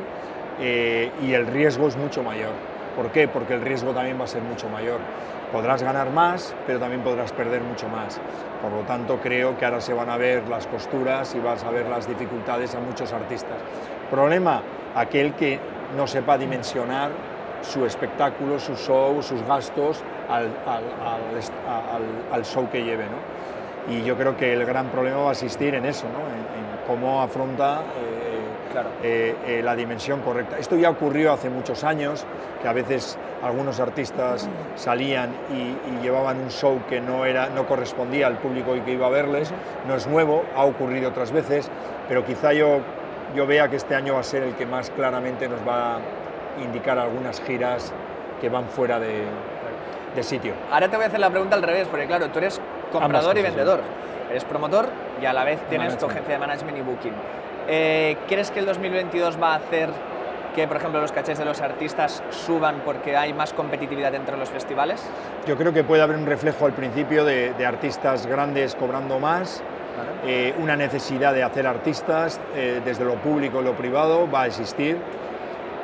eh, 0.59 1.11
y 1.21 1.33
el 1.33 1.47
riesgo 1.47 1.87
es 1.87 1.97
mucho 1.97 2.23
mayor. 2.23 2.51
¿Por 2.95 3.11
qué? 3.11 3.27
Porque 3.27 3.53
el 3.53 3.61
riesgo 3.61 3.91
también 3.91 4.19
va 4.19 4.23
a 4.23 4.27
ser 4.27 4.41
mucho 4.41 4.69
mayor. 4.69 4.99
Podrás 5.51 5.83
ganar 5.83 6.09
más, 6.11 6.55
pero 6.65 6.79
también 6.79 7.01
podrás 7.01 7.31
perder 7.33 7.61
mucho 7.61 7.87
más. 7.89 8.19
Por 8.61 8.71
lo 8.71 8.81
tanto, 8.81 9.19
creo 9.21 9.57
que 9.57 9.65
ahora 9.65 9.81
se 9.81 9.93
van 9.93 10.09
a 10.09 10.17
ver 10.17 10.47
las 10.47 10.65
costuras 10.67 11.35
y 11.35 11.39
vas 11.39 11.63
a 11.63 11.71
ver 11.71 11.87
las 11.87 12.07
dificultades 12.07 12.73
a 12.75 12.79
muchos 12.79 13.11
artistas. 13.11 13.57
Problema, 14.09 14.61
aquel 14.95 15.33
que 15.33 15.59
no 15.97 16.07
sepa 16.07 16.37
dimensionar 16.37 17.11
su 17.61 17.85
espectáculo, 17.85 18.59
su 18.59 18.75
show, 18.75 19.21
sus 19.21 19.41
gastos 19.43 20.01
al, 20.29 20.49
al 22.31 22.45
show 22.45 22.69
que 22.69 22.83
lleve. 22.83 23.05
¿no? 23.05 23.54
Y 23.89 24.03
yo 24.03 24.15
creo 24.17 24.35
que 24.35 24.53
el 24.53 24.65
gran 24.65 24.87
problema 24.87 25.17
va 25.17 25.29
a 25.29 25.33
existir 25.33 25.75
en 25.75 25.85
eso, 25.85 26.07
¿no? 26.09 26.19
en, 26.19 26.45
cómo 26.85 27.21
afronta 27.21 27.81
eh, 27.97 28.35
eh, 29.03 29.35
eh, 29.47 29.61
la 29.63 29.75
dimensión 29.75 30.21
correcta. 30.21 30.57
Esto 30.57 30.75
ya 30.75 30.89
ocurrió 30.89 31.33
hace 31.33 31.49
muchos 31.49 31.83
años, 31.83 32.25
que 32.61 32.67
a 32.67 32.73
veces 32.73 33.17
algunos 33.43 33.79
artistas 33.79 34.49
salían 34.75 35.31
y, 35.51 35.75
llevaban 36.03 36.39
un 36.39 36.51
show 36.51 36.81
que 36.87 37.01
no, 37.01 37.25
era, 37.25 37.49
no 37.49 37.65
correspondía 37.65 38.27
al 38.27 38.37
público 38.37 38.73
que 38.85 38.91
iba 38.91 39.07
a 39.07 39.09
verles. 39.09 39.51
No 39.87 39.95
es 39.95 40.05
nuevo, 40.05 40.43
ha 40.55 40.65
ocurrido 40.65 41.09
otras 41.09 41.31
veces, 41.31 41.71
pero 42.07 42.23
quizá 42.25 42.53
yo, 42.53 42.79
yo 43.35 43.47
vea 43.47 43.69
que 43.69 43.77
este 43.77 43.95
año 43.95 44.15
va 44.15 44.19
a 44.19 44.23
ser 44.23 44.43
el 44.43 44.53
que 44.53 44.67
más 44.67 44.91
claramente 44.91 45.47
nos 45.47 45.67
va 45.67 45.95
a 45.95 45.99
indicar 46.63 46.99
algunas 46.99 47.41
giras 47.41 47.91
que 48.39 48.49
van 48.49 48.65
fuera 48.65 48.99
de, 48.99 49.23
de 50.15 50.23
sitio. 50.23 50.53
Ahora 50.71 50.89
te 50.89 50.95
voy 50.95 51.05
a 51.05 51.07
hacer 51.07 51.19
la 51.19 51.29
pregunta 51.29 51.55
al 51.55 51.63
revés, 51.63 51.87
porque 51.87 52.05
claro, 52.05 52.29
tú 52.29 52.39
eres 52.39 52.61
comprador 52.91 53.37
y 53.37 53.41
vendedor. 53.41 53.81
Eres 54.29 54.43
promotor 54.43 54.87
y 55.21 55.25
a 55.25 55.33
la 55.33 55.43
vez 55.43 55.59
tienes 55.69 55.97
tu 55.97 56.05
agencia 56.07 56.33
de 56.33 56.39
management 56.39 56.77
y 56.77 56.81
booking. 56.81 57.13
Eh, 57.67 58.17
¿Crees 58.27 58.51
que 58.51 58.59
el 58.59 58.65
2022 58.65 59.41
va 59.41 59.53
a 59.53 59.55
hacer 59.55 59.89
que, 60.55 60.67
por 60.67 60.77
ejemplo, 60.77 61.01
los 61.01 61.11
cachés 61.11 61.37
de 61.37 61.45
los 61.45 61.61
artistas 61.61 62.23
suban 62.29 62.81
porque 62.85 63.17
hay 63.17 63.33
más 63.33 63.53
competitividad 63.53 64.11
dentro 64.11 64.35
de 64.35 64.39
los 64.39 64.49
festivales? 64.49 65.03
Yo 65.45 65.57
creo 65.57 65.73
que 65.73 65.83
puede 65.83 66.01
haber 66.01 66.15
un 66.15 66.25
reflejo 66.25 66.65
al 66.65 66.73
principio 66.73 67.25
de, 67.25 67.53
artistas 67.65 68.25
grandes 68.25 68.75
cobrando 68.75 69.19
más, 69.19 69.61
eh, 70.25 70.53
una 70.59 70.75
necesidad 70.75 71.33
de 71.33 71.43
hacer 71.43 71.67
artistas 71.67 72.39
eh, 72.55 72.81
desde 72.85 73.03
lo 73.03 73.15
público 73.15 73.61
y 73.61 73.63
lo 73.63 73.73
privado 73.73 74.29
va 74.29 74.43
a 74.43 74.47
existir. 74.47 74.97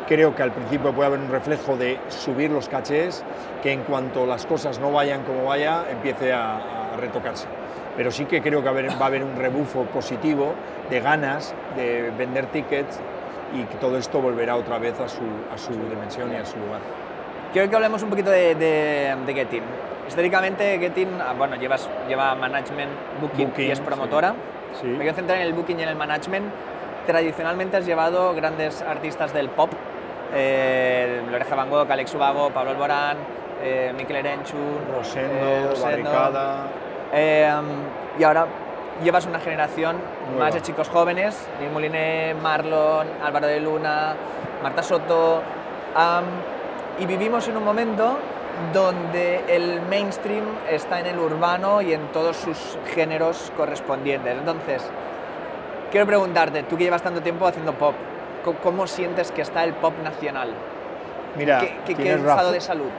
Creo 0.08 0.36
que 0.36 0.44
al 0.44 0.52
principio 0.52 0.94
puede 0.94 1.08
haber 1.08 1.20
un 1.20 1.30
reflejo 1.30 1.76
de 1.78 2.00
subir 2.10 2.52
los 2.52 2.68
cachés, 2.70 3.24
que 3.62 3.72
en 3.72 3.84
cuanto 3.84 4.26
las 4.26 4.46
cosas 4.46 4.80
no 4.80 4.92
vayan 4.92 5.24
como 5.24 5.46
vaya, 5.46 5.86
empiece 5.90 6.34
a 6.34 6.81
retocarse 6.98 7.48
pero 7.96 8.12
sí 8.12 8.26
que 8.26 8.42
creo 8.42 8.64
que 8.64 8.70
va 8.70 9.06
a 9.06 9.06
haber 9.06 9.24
un 9.24 9.36
rebufo 9.36 9.84
positivo 9.86 10.54
de 10.90 11.00
ganas 11.00 11.54
de 11.76 12.12
vender 12.18 12.48
tickets 12.48 13.00
y 13.54 13.64
que 13.64 13.76
todo 13.76 13.98
esto 13.98 14.22
volverá 14.22 14.56
otra 14.56 14.78
vez 14.78 15.00
a 15.00 15.10
su, 15.10 15.22
a 15.54 15.58
su 15.58 15.74
dimensión 15.74 16.32
y 16.32 16.36
a 16.36 16.46
su 16.46 16.58
lugar. 16.58 16.80
Quiero 17.52 17.70
que 17.70 17.76
hablemos 17.76 18.02
un 18.02 18.10
poquito 18.10 18.30
de, 18.30 18.56
de, 18.56 19.16
de 19.26 19.34
Getin. 19.34 19.64
Históricamente 20.08 20.80
Getin, 20.80 21.10
ah, 21.20 21.34
bueno, 21.38 21.58
llevas, 21.58 21.90
lleva 22.08 22.34
management, 22.36 22.92
booking, 23.20 23.54
y 23.58 23.72
es 23.72 23.80
promotora. 23.82 24.36
Sí. 24.80 24.88
Me 24.88 25.00
quiero 25.00 25.16
centrar 25.16 25.40
en 25.40 25.48
el 25.48 25.54
booking 25.54 25.80
y 25.80 25.84
en 25.84 25.90
el 25.90 25.96
management. 25.96 26.46
Tradicionalmente 27.06 27.78
has 27.78 27.86
llevado 27.86 28.34
grandes 28.34 28.82
artistas 28.82 29.34
del 29.34 29.50
pop, 29.50 29.70
eh, 30.34 31.22
Loreja 31.30 31.56
Van 31.56 31.70
Gogh, 31.70 31.92
Alex 31.92 32.14
Ubago, 32.16 32.52
Pablo 32.52 32.72
Alborán, 32.72 33.18
eh, 33.62 33.94
Mikel 33.96 34.18
Erenchun, 34.18 34.80
Rosendo, 34.96 35.34
eh, 35.34 35.68
Rosendo 35.70 35.86
Barricada... 35.86 36.68
Em, 37.14 37.66
y 38.18 38.24
ahora 38.24 38.48
llevas 39.04 39.26
una 39.26 39.40
generación 39.40 39.98
más 40.38 40.54
de 40.54 40.62
chicos 40.62 40.88
jóvenes, 40.88 41.48
Neil 41.60 41.72
Moliné, 41.72 42.34
Marlon, 42.36 43.08
Álvaro 43.24 43.48
de 43.48 43.60
Luna, 43.60 44.16
Marta 44.64 44.84
Soto, 44.84 45.42
y 47.00 47.06
vivimos 47.06 47.48
en 47.48 47.58
un 47.58 47.66
momento 47.66 48.18
donde 48.74 49.44
el 49.48 49.82
mainstream 49.82 50.46
está 50.70 51.00
en 51.00 51.08
el 51.08 51.20
urbano 51.20 51.82
y 51.82 51.94
en 51.94 52.12
todos 52.12 52.38
sus 52.38 52.78
géneros 52.94 53.52
correspondientes. 53.58 54.38
Entonces, 54.38 54.84
quiero 55.90 56.06
preguntarte, 56.06 56.64
tú 56.64 56.78
que 56.78 56.84
llevas 56.84 57.02
tanto 57.02 57.22
tiempo 57.22 57.48
haciendo 57.48 57.74
pop, 57.74 57.96
¿cómo 58.64 58.88
sientes 58.88 59.32
que 59.32 59.42
está 59.42 59.64
el 59.64 59.74
pop 59.74 59.94
nacional? 60.04 60.50
Mira, 61.36 61.60
¿Qué, 61.86 61.96
qué, 61.96 62.14
estado 62.14 62.52
de 62.52 62.62
salud? 62.62 62.92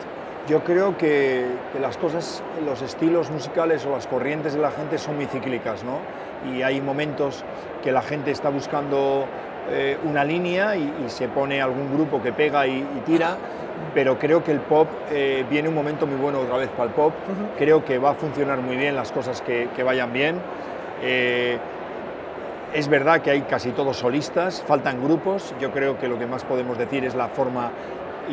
Yo 0.49 0.65
creo 0.65 0.99
que, 0.99 1.47
las 1.81 1.97
cosas, 1.97 2.43
los 2.67 2.83
estilos 2.83 3.31
musicales 3.31 3.87
o 3.87 3.91
las 3.91 4.09
corrientes 4.09 4.55
de 4.55 4.61
la 4.61 4.73
gente 4.73 4.99
son 4.99 5.15
muy 5.15 5.27
cíclicas, 5.27 5.85
¿no? 5.85 5.99
Y 6.53 6.63
hay 6.63 6.81
momentos 6.81 7.45
que 7.85 7.93
la 7.93 8.03
gente 8.03 8.33
está 8.33 8.49
buscando 8.49 9.27
eh, 9.71 9.97
una 10.03 10.25
línea 10.25 10.75
y, 10.75 10.93
se 11.07 11.29
pone 11.29 11.63
algún 11.63 11.95
grupo 11.95 12.21
que 12.21 12.33
pega 12.33 12.67
y, 12.67 12.83
tira, 13.07 13.37
pero 13.95 14.19
creo 14.19 14.43
que 14.43 14.51
el 14.51 14.59
pop 14.59 14.89
eh, 15.13 15.45
viene 15.49 15.69
un 15.69 15.77
momento 15.77 16.09
muy 16.09 16.17
bueno 16.17 16.41
otra 16.41 16.57
vez 16.57 16.71
para 16.71 16.89
el 16.89 16.95
pop. 16.95 17.13
Creo 17.57 17.85
que 17.85 17.99
va 17.99 18.11
a 18.11 18.15
funcionar 18.15 18.61
muy 18.63 18.77
bien 18.77 18.97
las 18.97 19.13
cosas 19.13 19.43
que, 19.43 19.69
vayan 19.85 20.13
bien. 20.13 20.41
Eh, 21.03 21.57
es 22.75 22.89
verdad 22.89 23.21
que 23.21 23.31
hay 23.31 23.43
casi 23.43 23.71
todos 23.71 23.99
solistas, 23.99 24.61
faltan 24.67 25.05
grupos. 25.05 25.55
Yo 25.61 25.71
creo 25.71 25.99
que 25.99 26.09
lo 26.09 26.19
que 26.19 26.27
más 26.27 26.43
podemos 26.43 26.79
decir 26.79 27.05
es 27.05 27.15
la 27.15 27.29
forma 27.29 27.71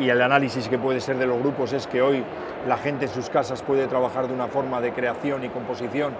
y 0.00 0.08
el 0.08 0.22
análisis 0.22 0.68
que 0.68 0.78
puede 0.78 1.00
ser 1.00 1.18
de 1.18 1.26
los 1.26 1.38
grupos 1.38 1.74
es 1.74 1.86
que 1.86 2.00
hoy 2.00 2.24
la 2.66 2.78
gente 2.78 3.04
en 3.04 3.10
sus 3.10 3.28
casas 3.28 3.62
puede 3.62 3.86
trabajar 3.86 4.28
de 4.28 4.34
una 4.34 4.48
forma 4.48 4.80
de 4.80 4.92
creación 4.92 5.44
y 5.44 5.50
composición 5.50 6.14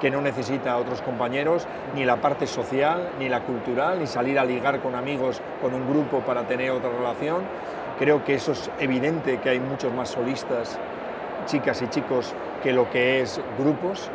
que 0.00 0.10
no 0.10 0.20
necesita 0.22 0.72
a 0.72 0.78
otros 0.78 1.02
compañeros, 1.02 1.66
ni 1.94 2.04
la 2.04 2.16
parte 2.16 2.46
social, 2.46 3.10
ni 3.18 3.28
la 3.28 3.40
cultural, 3.40 3.98
ni 3.98 4.06
salir 4.06 4.38
a 4.38 4.44
ligar 4.44 4.80
con 4.80 4.94
amigos, 4.94 5.40
con 5.60 5.74
un 5.74 5.88
grupo 5.88 6.20
para 6.20 6.46
tener 6.46 6.70
otra 6.70 6.90
relación. 6.90 7.42
Creo 7.98 8.24
que 8.24 8.34
eso 8.34 8.52
es 8.52 8.70
evidente, 8.78 9.38
que 9.38 9.50
hay 9.50 9.60
muchos 9.60 9.92
más 9.92 10.10
solistas, 10.10 10.78
chicas 11.46 11.80
y 11.82 11.88
chicos, 11.88 12.34
que 12.66 12.72
lo 12.72 12.90
que 12.90 13.20
es 13.20 13.40
grupos. 13.60 14.10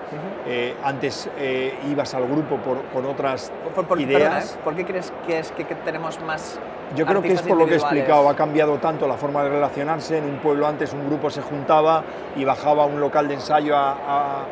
Eh, 0.46 0.75
antes 0.84 1.29
eh, 1.38 1.74
ibas 1.89 2.13
al 2.13 2.27
grupo 2.27 2.58
por, 2.58 2.84
con 2.88 3.05
otras 3.05 3.50
ideas. 3.98 4.55
¿eh? 4.55 4.60
¿Por 4.62 4.75
qué 4.75 4.84
crees 4.84 5.13
que 5.25 5.39
es 5.39 5.51
que, 5.51 5.63
tenemos 5.63 6.20
más 6.20 6.60
Yo 6.93 7.05
creo 7.05 7.22
que 7.22 7.31
es 7.31 7.41
por 7.43 7.55
lo 7.55 7.65
que 7.65 7.75
he 7.75 7.77
explicado, 7.77 8.27
ha 8.27 8.36
cambiado 8.36 8.77
tanto 8.79 9.08
la 9.08 9.15
forma 9.15 9.41
de 9.43 9.51
relacionarse. 9.51 10.17
En 10.17 10.25
un 10.25 10.39
pueblo 10.39 10.67
antes 10.67 10.91
un 10.91 11.08
grupo 11.08 11.29
se 11.29 11.41
juntaba 11.41 12.03
y 12.36 12.43
bajaba 12.43 12.84
a 12.84 12.88
un 12.88 13.00
local 13.00 13.29
de 13.29 13.36
ensayo 13.36 13.74
a, 13.77 14.43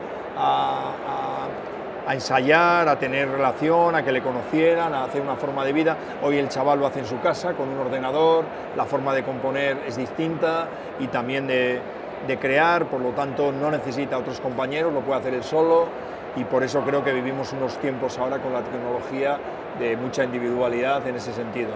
a 2.08 2.14
ensayar, 2.14 2.88
a 2.88 2.98
tener 2.98 3.30
relación, 3.30 3.96
a 3.96 4.04
que 4.04 4.14
le 4.14 4.22
conocieran, 4.22 4.94
a 4.94 5.04
hacer 5.04 5.22
una 5.22 5.36
forma 5.36 5.66
de 5.66 5.74
vida. 5.74 5.98
Hoy 6.24 6.38
el 6.38 6.48
chaval 6.48 6.80
lo 6.80 6.88
hace 6.88 7.00
en 7.00 7.06
su 7.06 7.20
casa 7.20 7.54
con 7.54 7.68
un 7.68 7.78
ordenador, 7.80 8.46
la 8.78 8.86
forma 8.86 9.14
de 9.14 9.24
componer 9.24 9.78
es 9.86 9.98
distinta 9.98 10.70
y 11.00 11.08
también 11.08 11.48
de, 11.48 11.82
de 12.28 12.38
crear, 12.38 12.86
por 12.86 13.02
lo 13.02 13.12
tanto 13.12 13.52
no 13.52 13.72
necesita 13.72 14.18
otros 14.18 14.40
compañeros, 14.40 14.94
lo 14.94 15.02
puede 15.02 15.20
hacer 15.20 15.34
él 15.34 15.44
solo 15.44 15.88
y 16.36 16.44
por 16.44 16.64
eso 16.64 16.82
creo 16.82 17.04
que 17.04 17.14
vivimos 17.14 17.54
unos 17.54 17.78
tiempos 17.78 18.18
ahora 18.18 18.40
con 18.40 18.54
la 18.54 18.62
tecnología 18.62 19.38
de 19.80 19.98
mucha 19.98 20.24
individualidad 20.24 21.06
en 21.08 21.16
ese 21.16 21.34
sentido. 21.34 21.72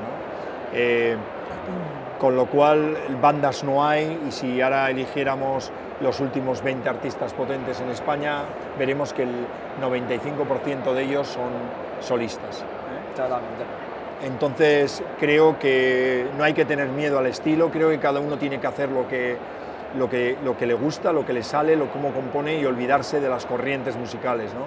Eh, 0.74 1.16
con 2.20 2.36
lo 2.36 2.46
cual 2.46 2.98
bandas 3.22 3.64
no 3.64 3.86
hay 3.86 4.20
y 4.28 4.32
si 4.32 4.62
ahora 4.62 4.90
eligiéramos 4.90 5.72
los 6.00 6.20
últimos 6.20 6.64
20 6.64 6.88
artistas 6.88 7.34
potentes 7.34 7.82
en 7.82 7.90
España, 7.90 8.44
veremos 8.78 9.14
que 9.14 9.24
el 9.24 9.46
95% 9.82 10.94
de 10.94 11.04
ellos 11.04 11.28
son 11.28 11.50
solistas. 12.00 12.64
Entonces 14.24 15.04
creo 15.20 15.60
que 15.60 16.28
no 16.38 16.44
hay 16.44 16.54
que 16.54 16.64
tener 16.64 16.88
miedo 16.88 17.20
al 17.20 17.28
estilo, 17.28 17.70
creo 17.70 17.90
que 17.90 18.00
cada 18.00 18.22
uno 18.22 18.38
tiene 18.38 18.60
que 18.60 18.68
hacer 18.68 18.90
lo 18.90 19.08
que, 19.08 19.36
lo 19.98 20.10
que, 20.10 20.38
lo 20.44 20.58
que 20.58 20.66
le 20.66 20.74
gusta, 20.74 21.14
lo 21.14 21.26
que 21.26 21.34
le 21.34 21.44
sale, 21.44 21.76
lo 21.76 21.92
cómo 21.92 22.12
compone 22.12 22.60
y 22.60 22.66
olvidarse 22.66 23.20
de 23.20 23.30
las 23.30 23.46
corrientes 23.46 23.96
musicales. 23.96 24.52
¿no? 24.54 24.66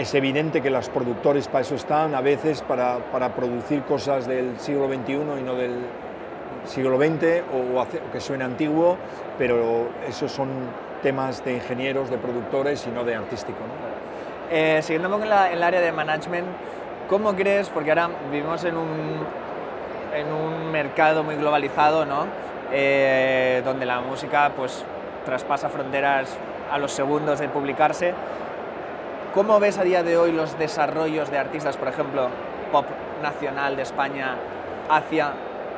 Es 0.00 0.14
evidente 0.14 0.60
que 0.62 0.70
los 0.70 0.88
productores 0.88 1.48
para 1.48 1.62
eso 1.62 1.74
están, 1.74 2.14
a 2.14 2.20
veces 2.20 2.62
para, 2.62 2.98
para 3.12 3.34
producir 3.34 3.82
cosas 3.82 4.26
del 4.26 4.58
siglo 4.58 4.88
XXI 4.88 5.12
y 5.12 5.42
no 5.42 5.54
del 5.54 5.74
siglo 6.64 6.96
XX 6.98 7.42
o, 7.52 7.86
que 8.12 8.20
suene 8.20 8.44
antiguo, 8.44 8.96
pero 9.38 9.88
esos 10.08 10.30
son 10.30 10.48
temas 11.02 11.44
de 11.44 11.54
ingenieros, 11.54 12.10
de 12.10 12.18
productores 12.18 12.86
y 12.86 12.90
no 12.90 13.04
de 13.04 13.16
artístico. 13.16 13.58
¿no? 13.58 14.56
Eh, 14.56 14.80
siguiendo 14.82 15.14
en, 15.16 15.22
en 15.22 15.52
el 15.52 15.62
área 15.62 15.80
de 15.80 15.92
management, 15.92 16.46
¿cómo 17.08 17.34
crees, 17.34 17.68
porque 17.68 17.90
ahora 17.90 18.10
vivimos 18.30 18.64
en 18.64 18.76
un, 18.76 18.88
en 20.14 20.32
un 20.32 20.70
mercado 20.70 21.22
muy 21.24 21.36
globalizado, 21.36 22.04
¿no? 22.04 22.26
Eh, 22.72 23.62
donde 23.64 23.84
la 23.84 24.00
música 24.00 24.52
pues, 24.56 24.84
traspasa 25.24 25.68
fronteras 25.68 26.36
a 26.70 26.78
los 26.78 26.92
segundos 26.92 27.40
de 27.40 27.48
publicarse. 27.48 28.14
¿Cómo 29.34 29.58
ves 29.58 29.78
a 29.78 29.82
día 29.82 30.02
de 30.02 30.16
hoy 30.16 30.32
los 30.32 30.58
desarrollos 30.58 31.30
de 31.30 31.38
artistas, 31.38 31.76
por 31.76 31.88
ejemplo, 31.88 32.28
pop 32.70 32.86
nacional 33.22 33.76
de 33.76 33.82
España, 33.82 34.36
hacia 34.88 35.32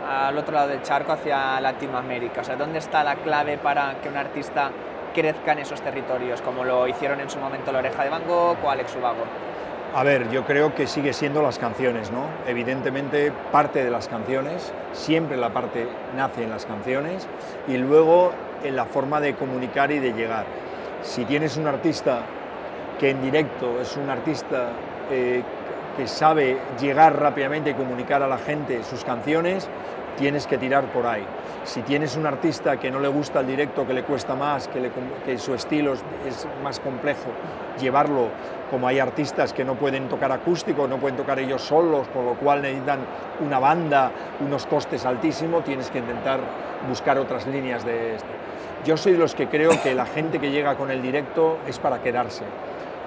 al 0.06 0.36
otro 0.36 0.54
lado 0.54 0.68
del 0.68 0.82
charco, 0.82 1.12
hacia 1.12 1.60
Latinoamérica? 1.60 2.42
O 2.42 2.44
sea, 2.44 2.56
¿dónde 2.56 2.78
está 2.78 3.02
la 3.04 3.16
clave 3.16 3.56
para 3.56 3.94
que 4.02 4.08
un 4.08 4.16
artista 4.16 4.70
crezca 5.14 5.52
en 5.52 5.60
esos 5.60 5.80
territorios, 5.80 6.42
como 6.42 6.64
lo 6.64 6.88
hicieron 6.88 7.20
en 7.20 7.30
su 7.30 7.38
momento 7.38 7.72
La 7.72 7.78
Oreja 7.78 8.04
de 8.04 8.10
Van 8.10 8.22
o 8.28 8.70
Alex 8.70 8.96
Ubago? 8.96 9.51
A 9.94 10.04
ver, 10.04 10.30
yo 10.30 10.46
creo 10.46 10.74
que 10.74 10.86
sigue 10.86 11.12
siendo 11.12 11.42
las 11.42 11.58
canciones, 11.58 12.10
¿no? 12.10 12.24
Evidentemente 12.46 13.30
parte 13.52 13.84
de 13.84 13.90
las 13.90 14.08
canciones, 14.08 14.72
siempre 14.94 15.36
la 15.36 15.50
parte 15.50 15.86
nace 16.16 16.44
en 16.44 16.50
las 16.50 16.64
canciones 16.64 17.28
y 17.68 17.76
luego 17.76 18.32
en 18.64 18.74
la 18.74 18.86
forma 18.86 19.20
de 19.20 19.34
comunicar 19.34 19.90
y 19.92 19.98
de 19.98 20.14
llegar. 20.14 20.46
Si 21.02 21.26
tienes 21.26 21.58
un 21.58 21.66
artista 21.66 22.22
que 22.98 23.10
en 23.10 23.20
directo 23.20 23.82
es 23.82 23.94
un 23.98 24.08
artista 24.08 24.70
eh, 25.10 25.42
que 25.98 26.06
sabe 26.06 26.56
llegar 26.80 27.20
rápidamente 27.20 27.70
y 27.70 27.74
comunicar 27.74 28.22
a 28.22 28.28
la 28.28 28.38
gente 28.38 28.82
sus 28.84 29.04
canciones, 29.04 29.68
tienes 30.16 30.46
que 30.46 30.58
tirar 30.58 30.84
por 30.92 31.06
ahí. 31.06 31.24
Si 31.64 31.82
tienes 31.82 32.16
un 32.16 32.26
artista 32.26 32.78
que 32.78 32.90
no 32.90 32.98
le 32.98 33.08
gusta 33.08 33.40
el 33.40 33.46
directo, 33.46 33.86
que 33.86 33.94
le 33.94 34.02
cuesta 34.02 34.34
más, 34.34 34.68
que, 34.68 35.38
su 35.38 35.54
estilo 35.54 35.94
es, 35.94 36.46
más 36.62 36.80
complejo, 36.80 37.30
llevarlo, 37.80 38.28
como 38.70 38.88
hay 38.88 38.98
artistas 38.98 39.52
que 39.52 39.64
no 39.64 39.74
pueden 39.74 40.08
tocar 40.08 40.32
acústico, 40.32 40.88
no 40.88 40.96
pueden 40.96 41.16
tocar 41.16 41.38
ellos 41.38 41.62
solos, 41.62 42.08
con 42.08 42.26
lo 42.26 42.34
cual 42.34 42.62
necesitan 42.62 43.00
una 43.40 43.58
banda, 43.58 44.10
unos 44.40 44.66
costes 44.66 45.06
altísimos, 45.06 45.62
tienes 45.64 45.90
que 45.90 45.98
intentar 45.98 46.40
buscar 46.88 47.18
otras 47.18 47.46
líneas 47.46 47.84
de 47.84 48.16
este. 48.16 48.30
Yo 48.84 48.96
soy 48.96 49.12
de 49.12 49.18
los 49.18 49.34
que 49.36 49.46
creo 49.46 49.70
que 49.82 49.94
la 49.94 50.06
gente 50.06 50.40
que 50.40 50.50
llega 50.50 50.74
con 50.74 50.90
el 50.90 51.00
directo 51.00 51.58
es 51.68 51.78
para 51.78 52.02
quedarse, 52.02 52.42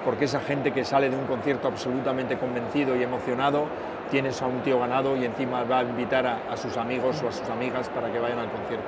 porque 0.06 0.26
esa 0.26 0.38
gente 0.38 0.72
que 0.72 0.84
sale 0.84 1.10
de 1.10 1.16
un 1.16 1.26
concierto 1.26 1.66
absolutamente 1.66 2.38
convencido 2.38 2.94
y 2.94 3.02
emocionado, 3.02 3.64
tienes 4.08 4.40
a 4.40 4.46
un 4.46 4.60
tío 4.60 4.78
ganado 4.78 5.16
y 5.16 5.24
encima 5.24 5.64
va 5.64 5.80
a 5.80 5.82
invitar 5.82 6.24
a, 6.24 6.56
sus 6.56 6.76
amigos 6.76 7.20
o 7.24 7.28
a 7.28 7.32
sus 7.32 7.50
amigas 7.50 7.88
para 7.88 8.12
que 8.12 8.20
vayan 8.20 8.38
al 8.38 8.48
concierto. 8.48 8.86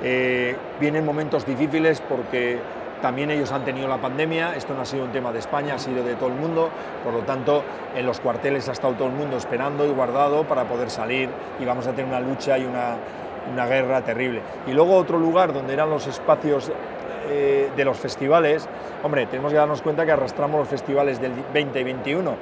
Eh, 0.00 0.56
vienen 0.78 1.04
momentos 1.04 1.44
difíciles 1.44 2.00
porque 2.00 2.60
también 3.02 3.32
ellos 3.32 3.50
han 3.50 3.64
tenido 3.64 3.88
la 3.88 3.96
pandemia, 3.96 4.54
esto 4.54 4.74
no 4.74 4.82
ha 4.82 4.84
sido 4.84 5.04
un 5.04 5.10
tema 5.10 5.32
de 5.32 5.40
España, 5.40 5.74
ha 5.74 5.78
sido 5.80 6.04
de 6.04 6.14
todo 6.14 6.28
el 6.28 6.36
mundo, 6.36 6.70
por 7.02 7.12
lo 7.12 7.22
tanto 7.22 7.64
en 7.96 8.06
los 8.06 8.20
cuarteles 8.20 8.68
ha 8.68 8.72
estado 8.72 8.94
todo 8.94 9.08
el 9.08 9.14
mundo 9.14 9.36
esperando 9.36 9.84
y 9.84 9.90
guardado 9.90 10.44
para 10.44 10.68
poder 10.68 10.88
salir 10.88 11.30
y 11.58 11.64
vamos 11.64 11.88
a 11.88 11.90
tener 11.90 12.06
una 12.06 12.20
lucha 12.20 12.56
y 12.58 12.64
una, 12.64 12.94
una 13.52 13.66
guerra 13.66 14.02
terrible. 14.02 14.40
Y 14.68 14.70
luego 14.70 14.94
otro 14.94 15.18
lugar 15.18 15.52
donde 15.52 15.72
eran 15.72 15.90
los 15.90 16.06
espacios 16.06 16.70
eh, 17.28 17.70
de 17.76 17.84
los 17.84 17.96
festivales, 17.96 18.68
hombre, 19.02 19.26
tenemos 19.26 19.52
que 19.52 19.58
darnos 19.58 19.82
cuenta 19.82 20.04
que 20.04 20.12
arrastramos 20.12 20.60
los 20.60 20.68
festivales 20.68 21.20
del 21.20 21.32
20 21.52 21.80
y 21.80 21.84
21 21.84 22.36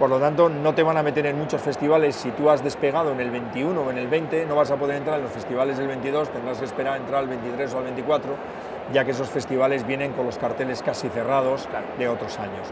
por 0.00 0.08
lo 0.08 0.18
tanto, 0.18 0.48
no 0.48 0.74
te 0.74 0.82
van 0.82 0.96
a 0.96 1.02
meter 1.02 1.26
en 1.26 1.36
muchos 1.36 1.60
festivales. 1.60 2.16
Si 2.16 2.30
tú 2.30 2.48
has 2.48 2.64
despegado 2.64 3.12
en 3.12 3.20
el 3.20 3.30
21 3.30 3.78
o 3.78 3.90
en 3.90 3.98
el 3.98 4.08
20, 4.08 4.46
no 4.46 4.56
vas 4.56 4.70
a 4.70 4.76
poder 4.76 4.96
entrar 4.96 5.18
en 5.18 5.24
los 5.24 5.32
festivales 5.32 5.76
del 5.76 5.88
22, 5.88 6.30
tendrás 6.30 6.56
que 6.56 6.64
esperar 6.64 6.94
a 6.94 6.96
entrar 6.96 7.18
al 7.20 7.28
23 7.28 7.74
o 7.74 7.76
al 7.76 7.84
24, 7.84 8.30
ya 8.94 9.04
que 9.04 9.10
esos 9.10 9.28
festivales 9.28 9.86
vienen 9.86 10.12
con 10.12 10.24
los 10.24 10.38
carteles 10.38 10.82
casi 10.82 11.10
cerrados 11.10 11.68
de 11.98 12.08
otros 12.08 12.38
años. 12.38 12.66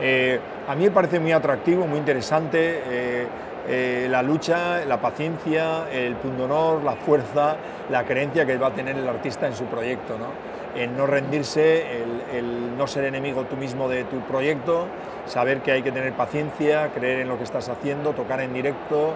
Eh, 0.00 0.40
a 0.66 0.74
mí 0.74 0.84
me 0.84 0.90
parece 0.90 1.20
muy 1.20 1.32
atractivo, 1.32 1.86
muy 1.86 1.98
interesante. 1.98 2.82
Eh, 2.86 3.26
eh, 3.68 4.06
la 4.08 4.22
lucha, 4.22 4.86
la 4.86 4.98
paciencia, 5.02 5.90
el 5.92 6.16
pundonor, 6.16 6.82
la 6.82 6.92
fuerza, 6.92 7.56
la 7.90 8.04
creencia 8.04 8.46
que 8.46 8.56
va 8.56 8.68
a 8.68 8.72
tener 8.72 8.96
el 8.96 9.06
artista 9.06 9.46
en 9.46 9.54
su 9.54 9.64
proyecto, 9.64 10.16
¿no? 10.18 10.53
El 10.76 10.96
no 10.96 11.06
rendirse, 11.06 11.84
el, 12.32 12.76
no 12.76 12.86
ser 12.86 13.04
enemigo 13.04 13.44
tú 13.44 13.56
mismo 13.56 13.88
de 13.88 14.04
tu 14.04 14.20
proyecto, 14.20 14.86
saber 15.26 15.60
que 15.60 15.72
hay 15.72 15.82
que 15.82 15.92
tener 15.92 16.12
paciencia, 16.14 16.90
creer 16.92 17.20
en 17.20 17.28
lo 17.28 17.38
que 17.38 17.44
estás 17.44 17.68
haciendo, 17.68 18.12
tocar 18.12 18.40
en 18.40 18.52
directo, 18.52 19.12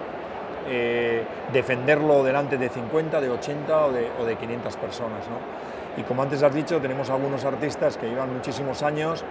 eh, 0.67 1.23
defenderlo 1.51 2.23
delante 2.23 2.57
de 2.57 2.69
50, 2.69 3.19
de 3.19 3.29
80 3.29 3.85
o 3.85 3.91
de, 3.91 4.07
o 4.19 4.25
de 4.25 4.35
500 4.35 4.77
personas. 4.77 5.27
¿no? 5.27 6.01
Y 6.01 6.03
como 6.03 6.23
antes 6.23 6.41
has 6.43 6.53
dicho, 6.53 6.79
tenemos 6.79 7.09
algunos 7.09 7.43
artistas 7.43 7.97
que 7.97 8.07
llevan 8.07 8.33
muchísimos 8.33 8.83
años 8.83 9.23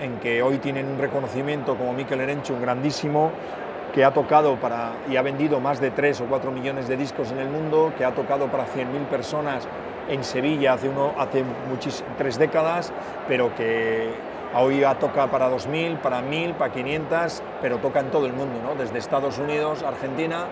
en 0.00 0.18
que 0.18 0.42
hoy 0.42 0.58
tienen 0.58 0.86
un 0.86 0.98
reconocimiento 0.98 1.76
como 1.76 1.92
Mikel 1.92 2.20
Erenchu, 2.20 2.54
un 2.54 2.62
grandísimo, 2.62 3.30
que 3.94 4.04
ha 4.04 4.12
tocado 4.12 4.58
y 5.08 5.16
ha 5.16 5.22
vendido 5.22 5.60
más 5.60 5.80
de 5.80 5.92
3 5.92 6.22
o 6.22 6.24
4 6.26 6.50
millones 6.50 6.88
de 6.88 6.96
discos 6.96 7.30
en 7.30 7.38
el 7.38 7.48
mundo, 7.48 7.92
que 7.96 8.04
ha 8.04 8.10
tocado 8.10 8.48
para 8.48 8.64
100.000 8.66 9.06
personas 9.08 9.68
en 10.08 10.24
Sevilla 10.24 10.74
hace, 10.74 10.88
uno, 10.88 11.12
hace 11.18 11.44
tres 12.18 12.38
décadas, 12.38 12.92
pero 13.28 13.54
que 13.54 14.10
hoy 14.56 14.84
toca 15.00 15.26
para 15.28 15.50
2.000, 15.50 15.98
para 15.98 16.20
1.000, 16.22 16.54
para 16.54 16.72
500, 16.72 17.42
pero 17.60 17.78
toca 17.78 18.00
en 18.00 18.10
todo 18.10 18.26
el 18.26 18.32
mundo, 18.32 18.60
¿no? 18.62 18.74
desde 18.74 18.98
Estados 18.98 19.38
Unidos, 19.38 19.82
Argentina, 19.82 20.46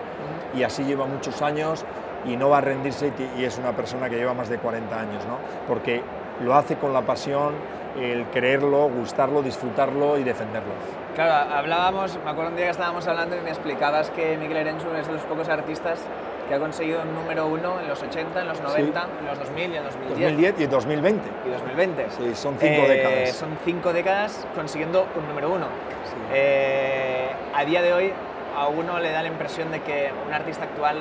y 0.55 0.63
así 0.63 0.83
lleva 0.83 1.05
muchos 1.05 1.41
años 1.41 1.85
y 2.25 2.37
no 2.37 2.49
va 2.49 2.59
a 2.59 2.61
rendirse 2.61 3.11
y 3.37 3.43
es 3.43 3.57
una 3.57 3.73
persona 3.73 4.09
que 4.09 4.15
lleva 4.15 4.33
más 4.33 4.49
de 4.49 4.57
40 4.57 4.99
años, 4.99 5.25
¿no? 5.25 5.37
porque 5.67 6.01
lo 6.41 6.55
hace 6.55 6.75
con 6.75 6.93
la 6.93 7.01
pasión, 7.01 7.53
el 7.99 8.25
creerlo, 8.27 8.89
gustarlo, 8.89 9.41
disfrutarlo 9.41 10.17
y 10.17 10.23
defenderlo. 10.23 10.73
Claro, 11.15 11.53
hablábamos, 11.53 12.17
me 12.23 12.31
acuerdo 12.31 12.51
un 12.51 12.55
día 12.55 12.65
que 12.65 12.71
estábamos 12.71 13.07
hablando 13.07 13.37
y 13.37 13.41
me 13.41 13.49
explicabas 13.49 14.09
que 14.09 14.35
Miguel 14.37 14.57
Erenchu 14.57 14.89
es 14.99 15.07
de 15.07 15.13
los 15.13 15.21
pocos 15.23 15.47
artistas 15.47 15.99
que 16.47 16.55
ha 16.55 16.59
conseguido 16.59 17.01
un 17.01 17.13
número 17.13 17.47
uno 17.47 17.79
en 17.79 17.87
los 17.87 18.01
80, 18.01 18.41
en 18.41 18.47
los 18.47 18.61
90, 18.61 19.07
en 19.19 19.25
los 19.25 19.39
2000 19.39 19.71
y 19.71 19.77
en 19.77 19.83
2010. 19.83 20.19
2010 20.19 20.59
y 20.59 20.67
2020. 20.67 21.29
Y 21.45 21.49
2020. 21.49 22.05
Sí, 22.09 22.35
son 22.35 22.57
cinco 22.59 22.81
eh, 22.83 22.87
décadas. 22.87 23.35
Son 23.35 23.57
cinco 23.63 23.93
décadas 23.93 24.47
consiguiendo 24.55 25.07
un 25.15 25.27
número 25.27 25.51
uno. 25.51 25.67
Eh, 26.33 27.29
a 27.53 27.65
día 27.65 27.81
de 27.81 27.93
hoy 27.93 28.13
a 28.57 28.67
uno 28.67 28.99
le 28.99 29.11
da 29.11 29.21
la 29.21 29.29
impresión 29.29 29.71
de 29.71 29.81
que 29.81 30.11
un 30.27 30.33
artista 30.33 30.65
actual 30.65 30.97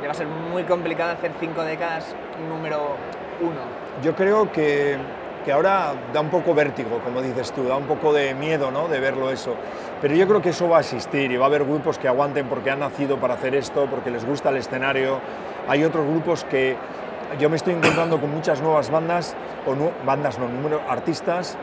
le 0.00 0.06
va 0.06 0.12
a 0.12 0.16
ser 0.16 0.26
muy 0.26 0.64
complicado 0.64 1.12
hacer 1.12 1.32
cinco 1.40 1.62
décadas 1.62 2.14
un 2.40 2.48
número 2.48 2.96
uno. 3.40 3.60
Yo 4.02 4.14
creo 4.14 4.50
que 4.52 4.96
que 5.46 5.52
ahora 5.52 5.94
da 6.12 6.20
un 6.20 6.28
poco 6.28 6.54
vértigo, 6.54 6.98
como 7.04 7.22
dices 7.22 7.52
tú, 7.52 7.62
da 7.68 7.76
un 7.76 7.84
poco 7.84 8.12
de 8.12 8.34
miedo 8.34 8.72
¿no? 8.72 8.88
de 8.88 8.98
verlo 8.98 9.30
eso. 9.30 9.54
Pero 10.02 10.16
yo 10.16 10.26
creo 10.26 10.42
que 10.42 10.48
eso 10.48 10.68
va 10.68 10.78
a 10.78 10.80
existir 10.80 11.30
y 11.30 11.36
va 11.36 11.44
a 11.44 11.46
haber 11.46 11.62
grupos 11.62 11.98
que 11.98 12.08
aguanten 12.08 12.48
porque 12.48 12.72
han 12.72 12.80
nacido 12.80 13.18
para 13.18 13.34
hacer 13.34 13.54
esto, 13.54 13.86
porque 13.88 14.10
les 14.10 14.26
gusta 14.26 14.48
el 14.48 14.56
escenario. 14.56 15.20
Hay 15.68 15.84
otros 15.84 16.04
grupos 16.04 16.42
que 16.42 16.76
yo 17.38 17.48
me 17.48 17.54
estoy 17.54 17.74
encontrando 17.74 18.20
con 18.20 18.32
muchas 18.32 18.60
nuevas 18.60 18.90
bandas, 18.90 19.36
o 19.66 20.04
bandas 20.04 20.36
no, 20.40 20.48
número, 20.48 20.80
artistas, 20.88 21.56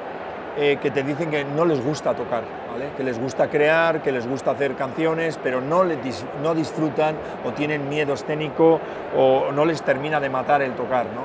eh, 0.55 0.77
que 0.81 0.89
te 0.89 1.03
dicen 1.03 1.29
que 1.29 1.43
no 1.43 1.65
les 1.65 1.83
gusta 1.83 2.13
tocar, 2.13 2.43
¿vale? 2.71 2.91
que 2.95 3.03
les 3.03 3.19
gusta 3.19 3.49
crear, 3.49 4.01
que 4.01 4.13
les 4.13 4.25
gusta 4.25 4.51
hacer 4.51 4.75
canciones, 4.75 5.37
pero 5.43 5.59
no, 5.59 5.83
les 5.83 6.25
no 6.41 6.55
disfrutan 6.55 7.17
o 7.43 7.51
tienen 7.51 7.89
miedo 7.89 8.13
escénico 8.13 8.79
o 9.17 9.51
no 9.51 9.65
les 9.65 9.81
termina 9.81 10.21
de 10.21 10.29
matar 10.29 10.61
el 10.61 10.71
tocar. 10.71 11.07
¿no? 11.07 11.23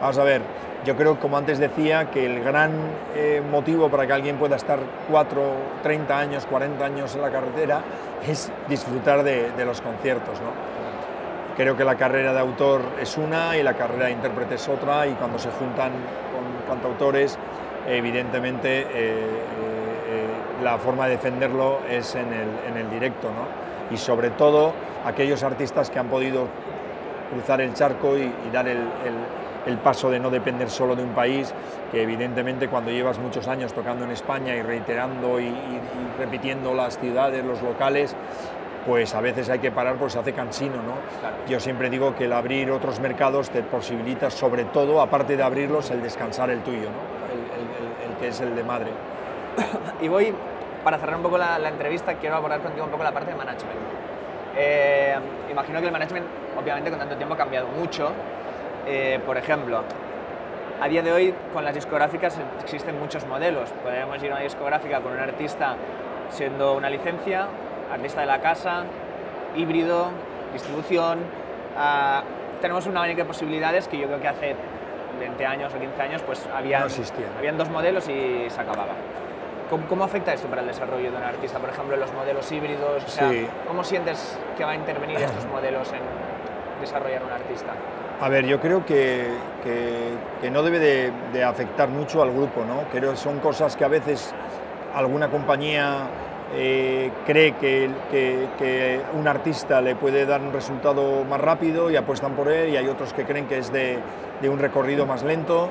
Vamos 0.00 0.18
a 0.18 0.24
ver, 0.24 0.42
yo 0.84 0.96
creo, 0.96 1.18
como 1.18 1.36
antes 1.36 1.58
decía, 1.58 2.10
que 2.10 2.24
el 2.24 2.42
gran 2.42 2.72
eh, 3.14 3.42
motivo 3.50 3.90
para 3.90 4.06
que 4.06 4.12
alguien 4.12 4.36
pueda 4.36 4.56
estar 4.56 4.78
4, 5.10 5.42
30 5.82 6.18
años, 6.18 6.46
40 6.46 6.84
años 6.84 7.14
en 7.14 7.22
la 7.22 7.30
carretera 7.30 7.82
es 8.26 8.50
disfrutar 8.68 9.22
de, 9.22 9.52
los 9.64 9.80
conciertos. 9.82 10.40
¿no? 10.40 10.52
Creo 11.56 11.76
que 11.76 11.84
la 11.84 11.96
carrera 11.96 12.32
de 12.32 12.40
autor 12.40 12.80
es 13.00 13.18
una 13.18 13.56
y 13.58 13.62
la 13.62 13.74
carrera 13.74 14.06
de 14.06 14.12
intérprete 14.12 14.54
es 14.54 14.68
otra 14.68 15.06
y 15.06 15.12
cuando 15.12 15.38
se 15.38 15.50
juntan 15.50 15.92
con 16.32 16.66
cantautores, 16.66 17.36
evidentemente 17.86 18.80
eh, 18.80 18.86
eh, 18.94 20.26
la 20.62 20.78
forma 20.78 21.06
de 21.06 21.12
defenderlo 21.12 21.80
es 21.90 22.14
en 22.14 22.32
el, 22.32 22.90
directo. 22.90 23.28
¿no? 23.28 23.94
Y 23.94 23.98
sobre 23.98 24.30
todo 24.30 24.72
aquellos 25.04 25.42
artistas 25.42 25.90
que 25.90 25.98
han 25.98 26.08
podido 26.08 26.46
cruzar 27.32 27.60
el 27.60 27.74
charco 27.74 28.16
y, 28.16 28.32
dar 28.50 28.66
el 28.66 28.78
el 28.78 29.39
paso 29.82 30.10
de 30.10 30.18
no 30.20 30.30
depender 30.30 30.70
solo 30.70 30.96
de 30.96 31.02
un 31.02 31.10
país, 31.10 31.52
que 31.92 32.02
evidentemente 32.02 32.68
cuando 32.68 32.90
llevas 32.90 33.18
muchos 33.18 33.48
años 33.48 33.72
tocando 33.72 34.04
en 34.04 34.10
España 34.10 34.54
y 34.56 34.62
reiterando 34.62 35.40
y, 35.40 35.52
repitiendo 36.18 36.74
las 36.74 36.98
ciudades, 36.98 37.44
los 37.44 37.62
locales, 37.62 38.14
pues 38.86 39.14
a 39.14 39.20
veces 39.20 39.48
hay 39.50 39.58
que 39.58 39.70
parar 39.70 39.96
porque 39.96 40.12
se 40.12 40.18
hace 40.18 40.32
cansino. 40.32 40.76
¿no? 40.76 40.94
Yo 41.48 41.60
siempre 41.60 41.90
digo 41.90 42.14
que 42.14 42.24
el 42.24 42.32
abrir 42.32 42.70
otros 42.70 43.00
mercados 43.00 43.50
te 43.50 43.62
posibilita 43.62 44.30
sobre 44.30 44.64
todo, 44.64 45.00
aparte 45.00 45.36
de 45.36 45.42
abrirlos, 45.42 45.90
el 45.90 46.02
descansar 46.02 46.50
el 46.50 46.62
tuyo, 46.62 46.88
¿no? 46.90 48.10
el, 48.10 48.16
que 48.18 48.28
es 48.28 48.40
el 48.40 48.54
de 48.54 48.64
madre. 48.64 48.90
Y 50.02 50.08
voy, 50.08 50.34
para 50.84 50.98
cerrar 50.98 51.16
un 51.16 51.22
poco 51.22 51.38
la, 51.38 51.56
entrevista, 51.68 52.14
quiero 52.14 52.36
abordar 52.36 52.60
contigo 52.60 52.84
un 52.84 52.90
poco 52.90 53.04
la 53.04 53.12
parte 53.12 53.30
de 53.30 53.36
management. 53.36 53.78
Eh, 54.56 55.14
imagino 55.50 55.80
que 55.80 55.86
el 55.86 55.92
management, 55.92 56.26
obviamente, 56.60 56.90
con 56.90 56.98
tanto 56.98 57.16
tiempo 57.16 57.34
ha 57.34 57.36
cambiado 57.36 57.68
mucho. 57.68 58.12
Eh, 58.86 59.20
por 59.24 59.36
ejemplo, 59.36 59.82
a 60.80 60.88
día 60.88 61.02
de 61.02 61.12
hoy 61.12 61.34
con 61.52 61.64
las 61.64 61.74
discográficas 61.74 62.38
existen 62.62 62.98
muchos 62.98 63.26
modelos. 63.26 63.70
Podríamos 63.82 64.22
ir 64.22 64.30
a 64.30 64.36
una 64.36 64.44
discográfica 64.44 65.00
con 65.00 65.12
un 65.12 65.18
artista 65.18 65.76
siendo 66.30 66.74
una 66.74 66.88
licencia, 66.88 67.46
artista 67.92 68.20
de 68.22 68.26
la 68.26 68.40
casa, 68.40 68.84
híbrido, 69.56 70.08
distribución. 70.52 71.18
Ah, 71.76 72.22
tenemos 72.60 72.86
una 72.86 73.00
abanico 73.00 73.18
de 73.22 73.26
posibilidades 73.26 73.88
que 73.88 73.98
yo 73.98 74.06
creo 74.06 74.20
que 74.20 74.28
hace 74.28 74.56
20 75.18 75.46
años 75.46 75.72
o 75.74 75.78
15 75.78 76.02
años 76.02 76.22
pues 76.22 76.46
habían, 76.54 76.84
habían 77.38 77.58
dos 77.58 77.68
modelos 77.68 78.08
y 78.08 78.48
se 78.48 78.60
acababa. 78.60 78.94
¿Cómo, 79.88 80.02
afecta 80.02 80.32
esto 80.32 80.48
para 80.48 80.62
el 80.62 80.66
desarrollo 80.66 81.12
de 81.12 81.16
un 81.16 81.22
artista? 81.22 81.60
Por 81.60 81.70
ejemplo, 81.70 81.96
los 81.96 82.12
modelos 82.12 82.50
híbridos. 82.50 83.04
¿Cómo 83.68 83.84
sientes 83.84 84.36
que 84.56 84.64
va 84.64 84.72
a 84.72 84.74
intervenir 84.74 85.16
estos 85.20 85.46
modelos 85.46 85.92
en 85.92 86.80
desarrollar 86.80 87.22
un 87.22 87.30
artista? 87.30 87.74
A 88.20 88.28
ver, 88.28 88.44
yo 88.44 88.60
creo 88.60 88.84
que, 88.84 89.28
no 90.52 90.62
debe 90.62 90.78
de, 91.32 91.42
afectar 91.42 91.88
mucho 91.88 92.20
al 92.22 92.30
grupo, 92.30 92.66
¿no? 92.66 92.82
Creo 92.92 93.12
que 93.12 93.16
son 93.16 93.38
cosas 93.38 93.76
que 93.76 93.84
a 93.84 93.88
veces 93.88 94.34
alguna 94.94 95.30
compañía 95.30 96.06
eh, 96.54 97.10
cree 97.24 97.52
que, 97.52 99.00
un 99.14 99.26
artista 99.26 99.80
le 99.80 99.96
puede 99.96 100.26
dar 100.26 100.42
un 100.42 100.52
resultado 100.52 101.24
más 101.24 101.40
rápido 101.40 101.90
y 101.90 101.96
apuestan 101.96 102.34
por 102.34 102.48
él, 102.48 102.68
y 102.68 102.76
hay 102.76 102.88
otros 102.88 103.14
que 103.14 103.24
creen 103.24 103.46
que 103.46 103.56
es 103.56 103.72
de, 103.72 103.98
un 104.46 104.58
recorrido 104.58 105.06
más 105.06 105.22
lento. 105.22 105.70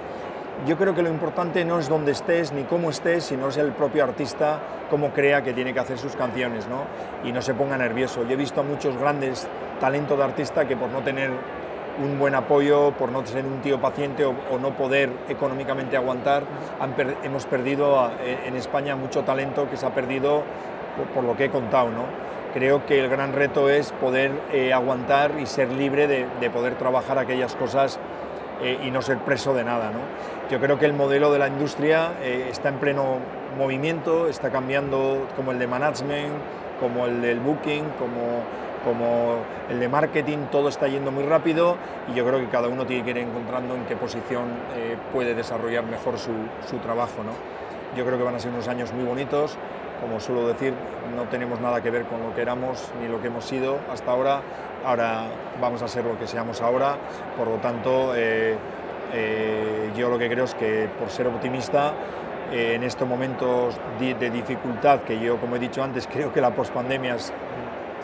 yo 0.66 0.76
creo 0.76 0.96
que 0.96 1.04
lo 1.04 1.10
importante 1.10 1.64
no 1.66 1.78
es 1.78 1.88
dónde 1.88 2.14
estés 2.14 2.52
ni 2.52 2.64
cómo 2.64 2.90
estés, 2.90 3.26
sino 3.26 3.50
es 3.50 3.58
el 3.58 3.74
propio 3.74 4.04
artista 4.04 4.60
cómo 4.90 5.12
crea 5.12 5.44
que 5.44 5.54
tiene 5.54 5.72
que 5.72 5.82
hacer 5.82 6.00
sus 6.00 6.16
canciones 6.16 6.68
¿no? 6.68 6.86
y 7.24 7.32
no 7.32 7.44
se 7.44 7.54
ponga 7.54 7.78
nervioso. 7.78 8.24
Yo 8.24 8.32
he 8.32 8.36
visto 8.36 8.62
a 8.62 8.64
muchos 8.64 8.98
grandes 8.98 9.48
talentos 9.80 10.18
de 10.18 10.24
artista 10.24 10.68
que 10.68 10.76
por 10.76 10.90
no 10.90 11.02
tener 11.02 11.32
un 12.00 12.18
buen 12.18 12.36
apoyo, 12.36 12.92
por 12.92 13.12
no 13.12 13.26
ser 13.26 13.46
un 13.46 13.62
tío 13.62 13.80
paciente 13.80 14.26
o, 14.26 14.34
no 14.60 14.72
poder 14.72 15.12
económicamente 15.28 15.98
aguantar, 15.98 16.44
hemos 17.24 17.46
perdido 17.46 18.10
en 18.46 18.56
España 18.56 18.96
mucho 18.96 19.24
talento 19.24 19.70
que 19.70 19.78
se 19.78 19.86
ha 19.86 19.94
perdido 19.94 20.44
por, 21.14 21.24
lo 21.24 21.36
que 21.36 21.46
he 21.46 21.50
contado. 21.50 21.90
¿no? 21.90 22.06
Creo 22.54 22.86
que 22.86 23.00
el 23.00 23.10
gran 23.10 23.34
reto 23.34 23.70
es 23.70 23.92
poder 23.92 24.32
eh, 24.52 24.74
aguantar 24.74 25.32
y 25.40 25.46
ser 25.46 25.72
libre 25.72 26.08
de, 26.08 26.50
poder 26.50 26.76
trabajar 26.76 27.18
aquellas 27.18 27.56
cosas 27.56 28.00
eh, 28.62 28.80
y 28.84 28.92
no 28.92 29.02
ser 29.02 29.20
preso 29.20 29.54
de 29.54 29.64
nada. 29.64 29.92
¿no? 29.92 30.00
Yo 30.50 30.60
creo 30.60 30.80
que 30.80 30.86
el 30.86 30.94
modelo 30.94 31.32
de 31.32 31.40
la 31.40 31.48
industria 31.48 32.14
eh, 32.22 32.48
está 32.50 32.70
en 32.70 32.76
pleno 32.76 33.18
movimiento, 33.58 34.28
está 34.28 34.50
cambiando 34.50 35.28
como 35.36 35.52
el 35.52 35.60
de 35.60 35.68
management, 35.68 36.34
como 36.80 37.06
el 37.06 37.22
del 37.22 37.40
booking, 37.40 37.84
como 38.00 38.44
como 38.84 39.38
el 39.70 39.80
de 39.80 39.90
marketing, 39.90 40.38
todo 40.52 40.70
está 40.70 40.88
yendo 40.88 41.12
muy 41.12 41.24
rápido 41.24 41.78
y 42.12 42.16
yo 42.16 42.26
creo 42.26 42.40
que 42.40 42.48
cada 42.48 42.68
uno 42.68 42.86
tiene 42.86 43.04
que 43.04 43.12
ir 43.12 43.18
encontrando 43.18 43.76
en 43.76 43.86
qué 43.86 43.96
posición 43.96 44.46
eh, 44.76 44.98
puede 45.14 45.36
desarrollar 45.36 45.84
mejor 45.86 46.18
su, 46.18 46.32
su 46.70 46.78
trabajo. 46.78 47.24
¿no? 47.24 47.32
Yo 47.98 48.06
creo 48.06 48.18
que 48.18 48.24
van 48.24 48.36
a 48.36 48.40
ser 48.40 48.52
unos 48.52 48.68
años 48.68 48.94
muy 48.94 49.06
bonitos, 49.06 49.58
como 50.02 50.20
suelo 50.20 50.48
decir, 50.48 50.74
no 51.16 51.24
tenemos 51.24 51.60
nada 51.60 51.82
que 51.82 51.92
ver 51.92 52.04
con 52.04 52.22
lo 52.22 52.34
que 52.34 52.42
éramos 52.42 52.92
ni 53.02 53.08
lo 53.08 53.22
que 53.22 53.28
hemos 53.28 53.46
sido 53.46 53.78
hasta 53.92 54.12
ahora, 54.12 54.42
ahora 54.86 55.26
vamos 55.60 55.82
a 55.82 55.88
ser 55.88 56.06
lo 56.06 56.18
que 56.18 56.28
seamos 56.28 56.62
ahora, 56.62 56.98
por 57.38 57.48
lo 57.48 57.56
tanto 57.58 58.14
eh, 58.16 58.56
eh, 59.14 59.92
yo 59.98 60.10
lo 60.10 60.18
que 60.18 60.30
creo 60.30 60.46
es 60.46 60.56
que 60.56 60.88
por 61.00 61.10
ser 61.10 61.28
optimista, 61.28 61.94
en 62.52 62.84
estos 62.84 63.08
momentos 63.08 63.76
de, 64.00 64.30
dificultad, 64.32 65.02
que 65.02 65.20
yo 65.20 65.38
como 65.38 65.56
he 65.56 65.60
dicho 65.60 65.84
antes 65.84 66.08
creo 66.12 66.34
que 66.34 66.42
la 66.42 66.52
pospandemia 66.52 67.16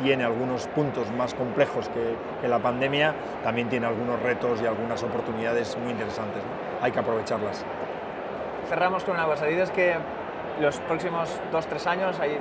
tiene 0.02 0.24
algunos 0.24 0.68
puntos 0.68 1.12
más 1.12 1.34
complejos 1.34 1.90
que, 1.90 2.48
la 2.48 2.60
pandemia, 2.60 3.14
también 3.44 3.70
tiene 3.70 3.88
algunos 3.88 4.22
retos 4.22 4.62
y 4.62 4.66
algunas 4.66 5.02
oportunidades 5.04 5.78
muy 5.78 5.92
interesantes. 5.92 6.42
Hay 6.82 6.92
que 6.92 7.00
aprovecharlas. 7.00 7.66
Cerramos 8.70 9.04
con 9.04 9.16
una 9.16 9.26
cosa. 9.26 9.46
Dices 9.46 9.72
que 9.72 9.96
los 10.60 10.80
próximos 10.82 11.30
dos, 11.52 11.66
tres 11.68 11.88
años 11.88 12.20
hay 12.20 12.38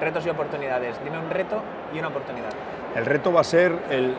retos 0.00 0.24
y 0.26 0.30
oportunidades. 0.30 1.02
Dime 1.02 1.18
un 1.18 1.30
reto 1.30 1.60
y 1.92 1.98
una 1.98 2.08
oportunidad. 2.08 2.50
El 2.94 3.04
reto 3.04 3.32
va 3.32 3.40
a 3.40 3.44
ser 3.44 3.76
el, 3.90 4.16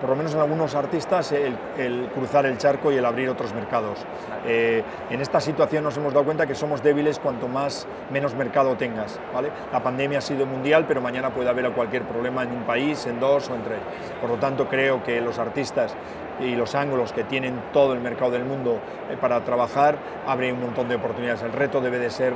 por 0.00 0.10
lo 0.10 0.16
menos 0.16 0.34
en 0.34 0.40
algunos 0.40 0.74
artistas, 0.74 1.32
el, 1.32 2.08
cruzar 2.14 2.46
el 2.46 2.58
charco 2.58 2.90
y 2.90 2.96
el 2.96 3.04
abrir 3.04 3.28
otros 3.28 3.54
mercados. 3.54 4.00
Eh, 4.44 4.82
en 5.10 5.20
esta 5.20 5.40
situación 5.40 5.84
nos 5.84 5.96
hemos 5.96 6.12
dado 6.12 6.24
cuenta 6.24 6.46
que 6.46 6.54
somos 6.54 6.82
débiles 6.82 7.18
cuanto 7.18 7.48
más 7.48 7.86
menos 8.10 8.34
mercado 8.34 8.76
tengas. 8.76 9.20
¿vale? 9.32 9.50
La 9.72 9.82
pandemia 9.82 10.18
ha 10.18 10.22
sido 10.22 10.46
mundial, 10.46 10.84
pero 10.86 11.00
mañana 11.00 11.30
puede 11.30 11.48
haber 11.48 11.70
cualquier 11.72 12.02
problema 12.02 12.42
en 12.42 12.50
un 12.50 12.64
país, 12.64 13.06
en 13.06 13.20
dos 13.20 13.48
o 13.50 13.54
en 13.54 13.62
tres. 13.62 13.78
Por 14.20 14.30
lo 14.30 14.36
tanto, 14.36 14.68
creo 14.68 15.02
que 15.02 15.20
los 15.20 15.38
artistas 15.38 15.94
y 16.40 16.54
los 16.54 16.74
ángulos 16.74 17.12
que 17.12 17.24
tienen 17.24 17.60
todo 17.72 17.94
el 17.94 18.00
mercado 18.00 18.32
del 18.32 18.44
mundo 18.44 18.78
eh, 19.10 19.16
para 19.20 19.42
trabajar 19.44 19.96
abren 20.26 20.56
un 20.56 20.62
montón 20.62 20.88
de 20.88 20.96
oportunidades. 20.96 21.42
El 21.42 21.52
reto 21.52 21.80
debe 21.80 21.98
de 21.98 22.10
ser... 22.10 22.32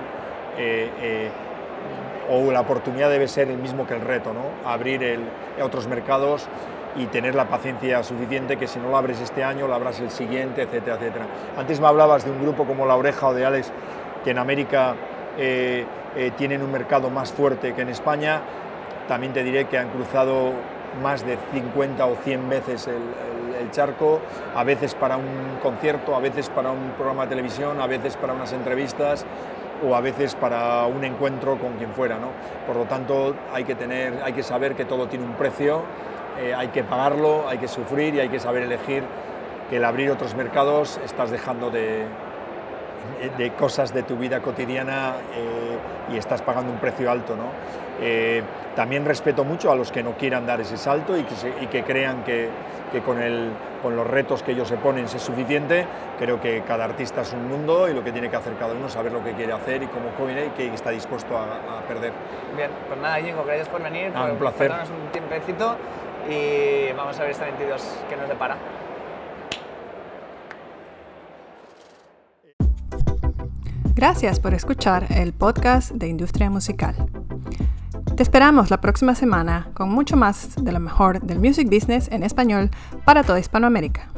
Eh, 0.59 1.31
o 2.33 2.53
la 2.53 2.61
oportunidad 2.61 3.11
debe 3.11 3.27
ser 3.27 3.49
el 3.49 3.59
mismo 3.59 3.87
que 3.87 3.95
el 3.95 4.03
reto, 4.03 4.33
¿no? 4.33 4.69
abrir 4.69 5.03
el, 5.03 5.21
otros 5.61 5.89
mercados 5.89 6.49
y 6.97 7.07
tener 7.07 7.35
la 7.35 7.47
paciencia 7.47 8.03
suficiente 8.03 8.57
que 8.57 8.67
si 8.67 8.79
no 8.79 8.89
lo 8.89 8.97
abres 8.97 9.21
este 9.21 9.45
año, 9.45 9.67
lo 9.67 9.75
abras 9.75 10.01
el 10.01 10.11
siguiente, 10.11 10.63
etcétera, 10.63 10.97
etcétera. 10.97 11.27
Antes 11.57 11.81
me 11.81 11.87
hablabas 11.87 12.25
de 12.25 12.31
un 12.31 12.43
grupo 12.43 12.65
como 12.65 12.87
La 12.87 12.97
Oreja 12.97 13.29
o 13.29 13.35
de 13.35 13.45
Alex, 13.45 13.71
que 14.25 14.31
en 14.31 14.39
América 14.39 14.95
eh, 15.39 15.87
eh, 16.17 16.33
tienen 16.37 16.63
un 16.63 16.73
mercado 16.73 17.11
más 17.11 17.33
fuerte 17.33 17.73
que 17.75 17.83
en 17.83 17.89
España. 17.89 18.41
También 19.07 19.33
te 19.33 19.43
diré 19.43 19.67
que 19.67 19.79
han 19.79 19.91
cruzado 19.91 20.53
más 21.03 21.25
de 21.25 21.39
50 21.53 22.05
o 22.05 22.17
100 22.17 22.49
veces 22.49 22.89
el, 22.89 23.71
charco, 23.71 24.21
a 24.57 24.65
veces 24.65 24.97
para 24.97 25.17
un 25.17 25.59
concierto, 25.63 26.17
a 26.17 26.19
veces 26.19 26.49
para 26.49 26.73
un 26.73 26.91
programa 26.97 27.25
de 27.25 27.29
televisión, 27.29 27.81
a 27.81 27.87
veces 27.87 28.17
para 28.17 28.33
unas 28.33 28.53
entrevistas 28.53 29.25
o 29.87 29.95
a 29.95 30.01
veces 30.01 30.35
para 30.35 30.87
un 30.87 31.05
encuentro 31.05 31.57
con 31.57 31.75
quien 31.75 31.93
fuera. 31.93 32.19
¿no? 32.19 32.29
Por 32.67 32.75
lo 32.75 32.85
tanto, 32.87 33.37
hay 33.53 33.63
que, 33.65 33.77
tener, 33.77 34.23
hay 34.25 34.33
que 34.33 34.43
saber 34.43 34.75
que 34.75 34.87
todo 34.87 35.07
tiene 35.07 35.25
un 35.25 35.35
precio 35.35 35.83
eh, 36.39 36.55
hay 36.55 36.69
que 36.69 36.85
pagarlo, 36.85 37.49
hay 37.49 37.59
que 37.59 37.69
sufrir 37.69 38.15
y 38.15 38.21
hay 38.21 38.29
que 38.29 38.41
saber 38.41 38.63
elegir 38.63 39.03
que 39.69 39.77
el 39.77 39.85
abrir 39.85 40.11
otros 40.11 40.35
mercados 40.35 41.01
estás 41.05 41.31
dejando 41.31 41.71
de, 41.71 42.05
de 43.37 43.51
cosas 43.53 43.93
de 43.93 44.03
tu 44.03 44.17
vida 44.17 44.41
cotidiana 44.41 45.15
eh, 45.35 46.13
y 46.13 46.17
estás 46.17 46.43
pagando 46.43 46.73
un 46.73 46.79
precio 46.79 47.11
alto. 47.11 47.37
¿no? 47.37 47.45
Eh, 48.01 48.43
también 48.75 49.05
respeto 49.05 49.45
mucho 49.45 49.71
a 49.71 49.75
los 49.75 49.93
que 49.93 50.03
no 50.03 50.13
quieran 50.13 50.47
dar 50.47 50.61
ese 50.61 50.77
salto 50.77 51.17
y 51.17 51.25
que, 51.25 51.35
y 51.61 51.67
que 51.67 51.83
crean 51.83 52.25
que, 52.25 52.49
que 52.93 53.01
con, 53.01 53.21
el, 53.21 53.51
con, 53.83 53.97
los 53.97 54.07
retos 54.07 54.43
que 54.43 54.53
ellos 54.53 54.69
se 54.69 54.77
ponen 54.77 55.05
es 55.05 55.23
suficiente. 55.23 55.87
Creo 56.19 56.41
que 56.41 56.63
cada 56.63 56.85
artista 56.85 57.23
es 57.23 57.33
un 57.33 57.49
mundo 57.49 57.89
y 57.89 57.95
lo 57.95 58.03
que 58.03 58.13
tiene 58.13 58.31
que 58.31 58.37
hacer 58.37 58.55
cada 58.55 58.75
uno 58.75 58.87
es 58.87 58.93
saber 58.93 59.13
lo 59.13 59.23
que 59.23 59.33
quiere 59.33 59.53
hacer 59.53 59.83
y 59.83 59.87
cómo 59.87 60.11
viene 60.27 60.47
y 60.47 60.51
que 60.51 60.73
está 60.75 60.91
dispuesto 60.91 61.37
a, 61.37 61.81
perder. 61.87 62.13
Bien, 62.57 62.71
pues 62.89 63.01
nada, 63.01 63.17
Jingo, 63.17 63.43
gracias 63.45 63.69
por 63.69 63.83
venir. 63.83 64.13
Ah, 64.15 64.29
un 64.31 64.39
placer. 64.39 64.71
un 64.71 65.11
tiempecito 65.13 65.77
y 66.31 66.93
vamos 66.97 67.19
a 67.19 67.23
ver 67.23 67.33
este 67.33 67.45
22 67.45 67.83
que 68.09 68.17
nos 68.17 68.29
depara. 68.29 68.57
Gracias 73.95 74.41
por 74.41 74.55
escuchar 74.55 75.07
el 75.11 75.33
podcast 75.33 75.91
de 75.91 76.09
Industria 76.09 76.49
Musical. 76.49 76.95
Te 78.17 78.23
esperamos 78.23 78.71
la 78.71 78.81
próxima 78.81 79.15
semana 79.15 79.71
con 79.75 79.91
mucho 79.91 80.17
más 80.17 80.55
de 80.63 80.73
lo 80.73 80.81
mejor 80.81 81.21
del 81.21 81.39
music 81.39 81.69
business 81.69 82.09
en 82.13 82.23
español 82.23 82.71
para 83.05 83.23
toda 83.25 83.41
Hispanoamérica. 83.41 84.09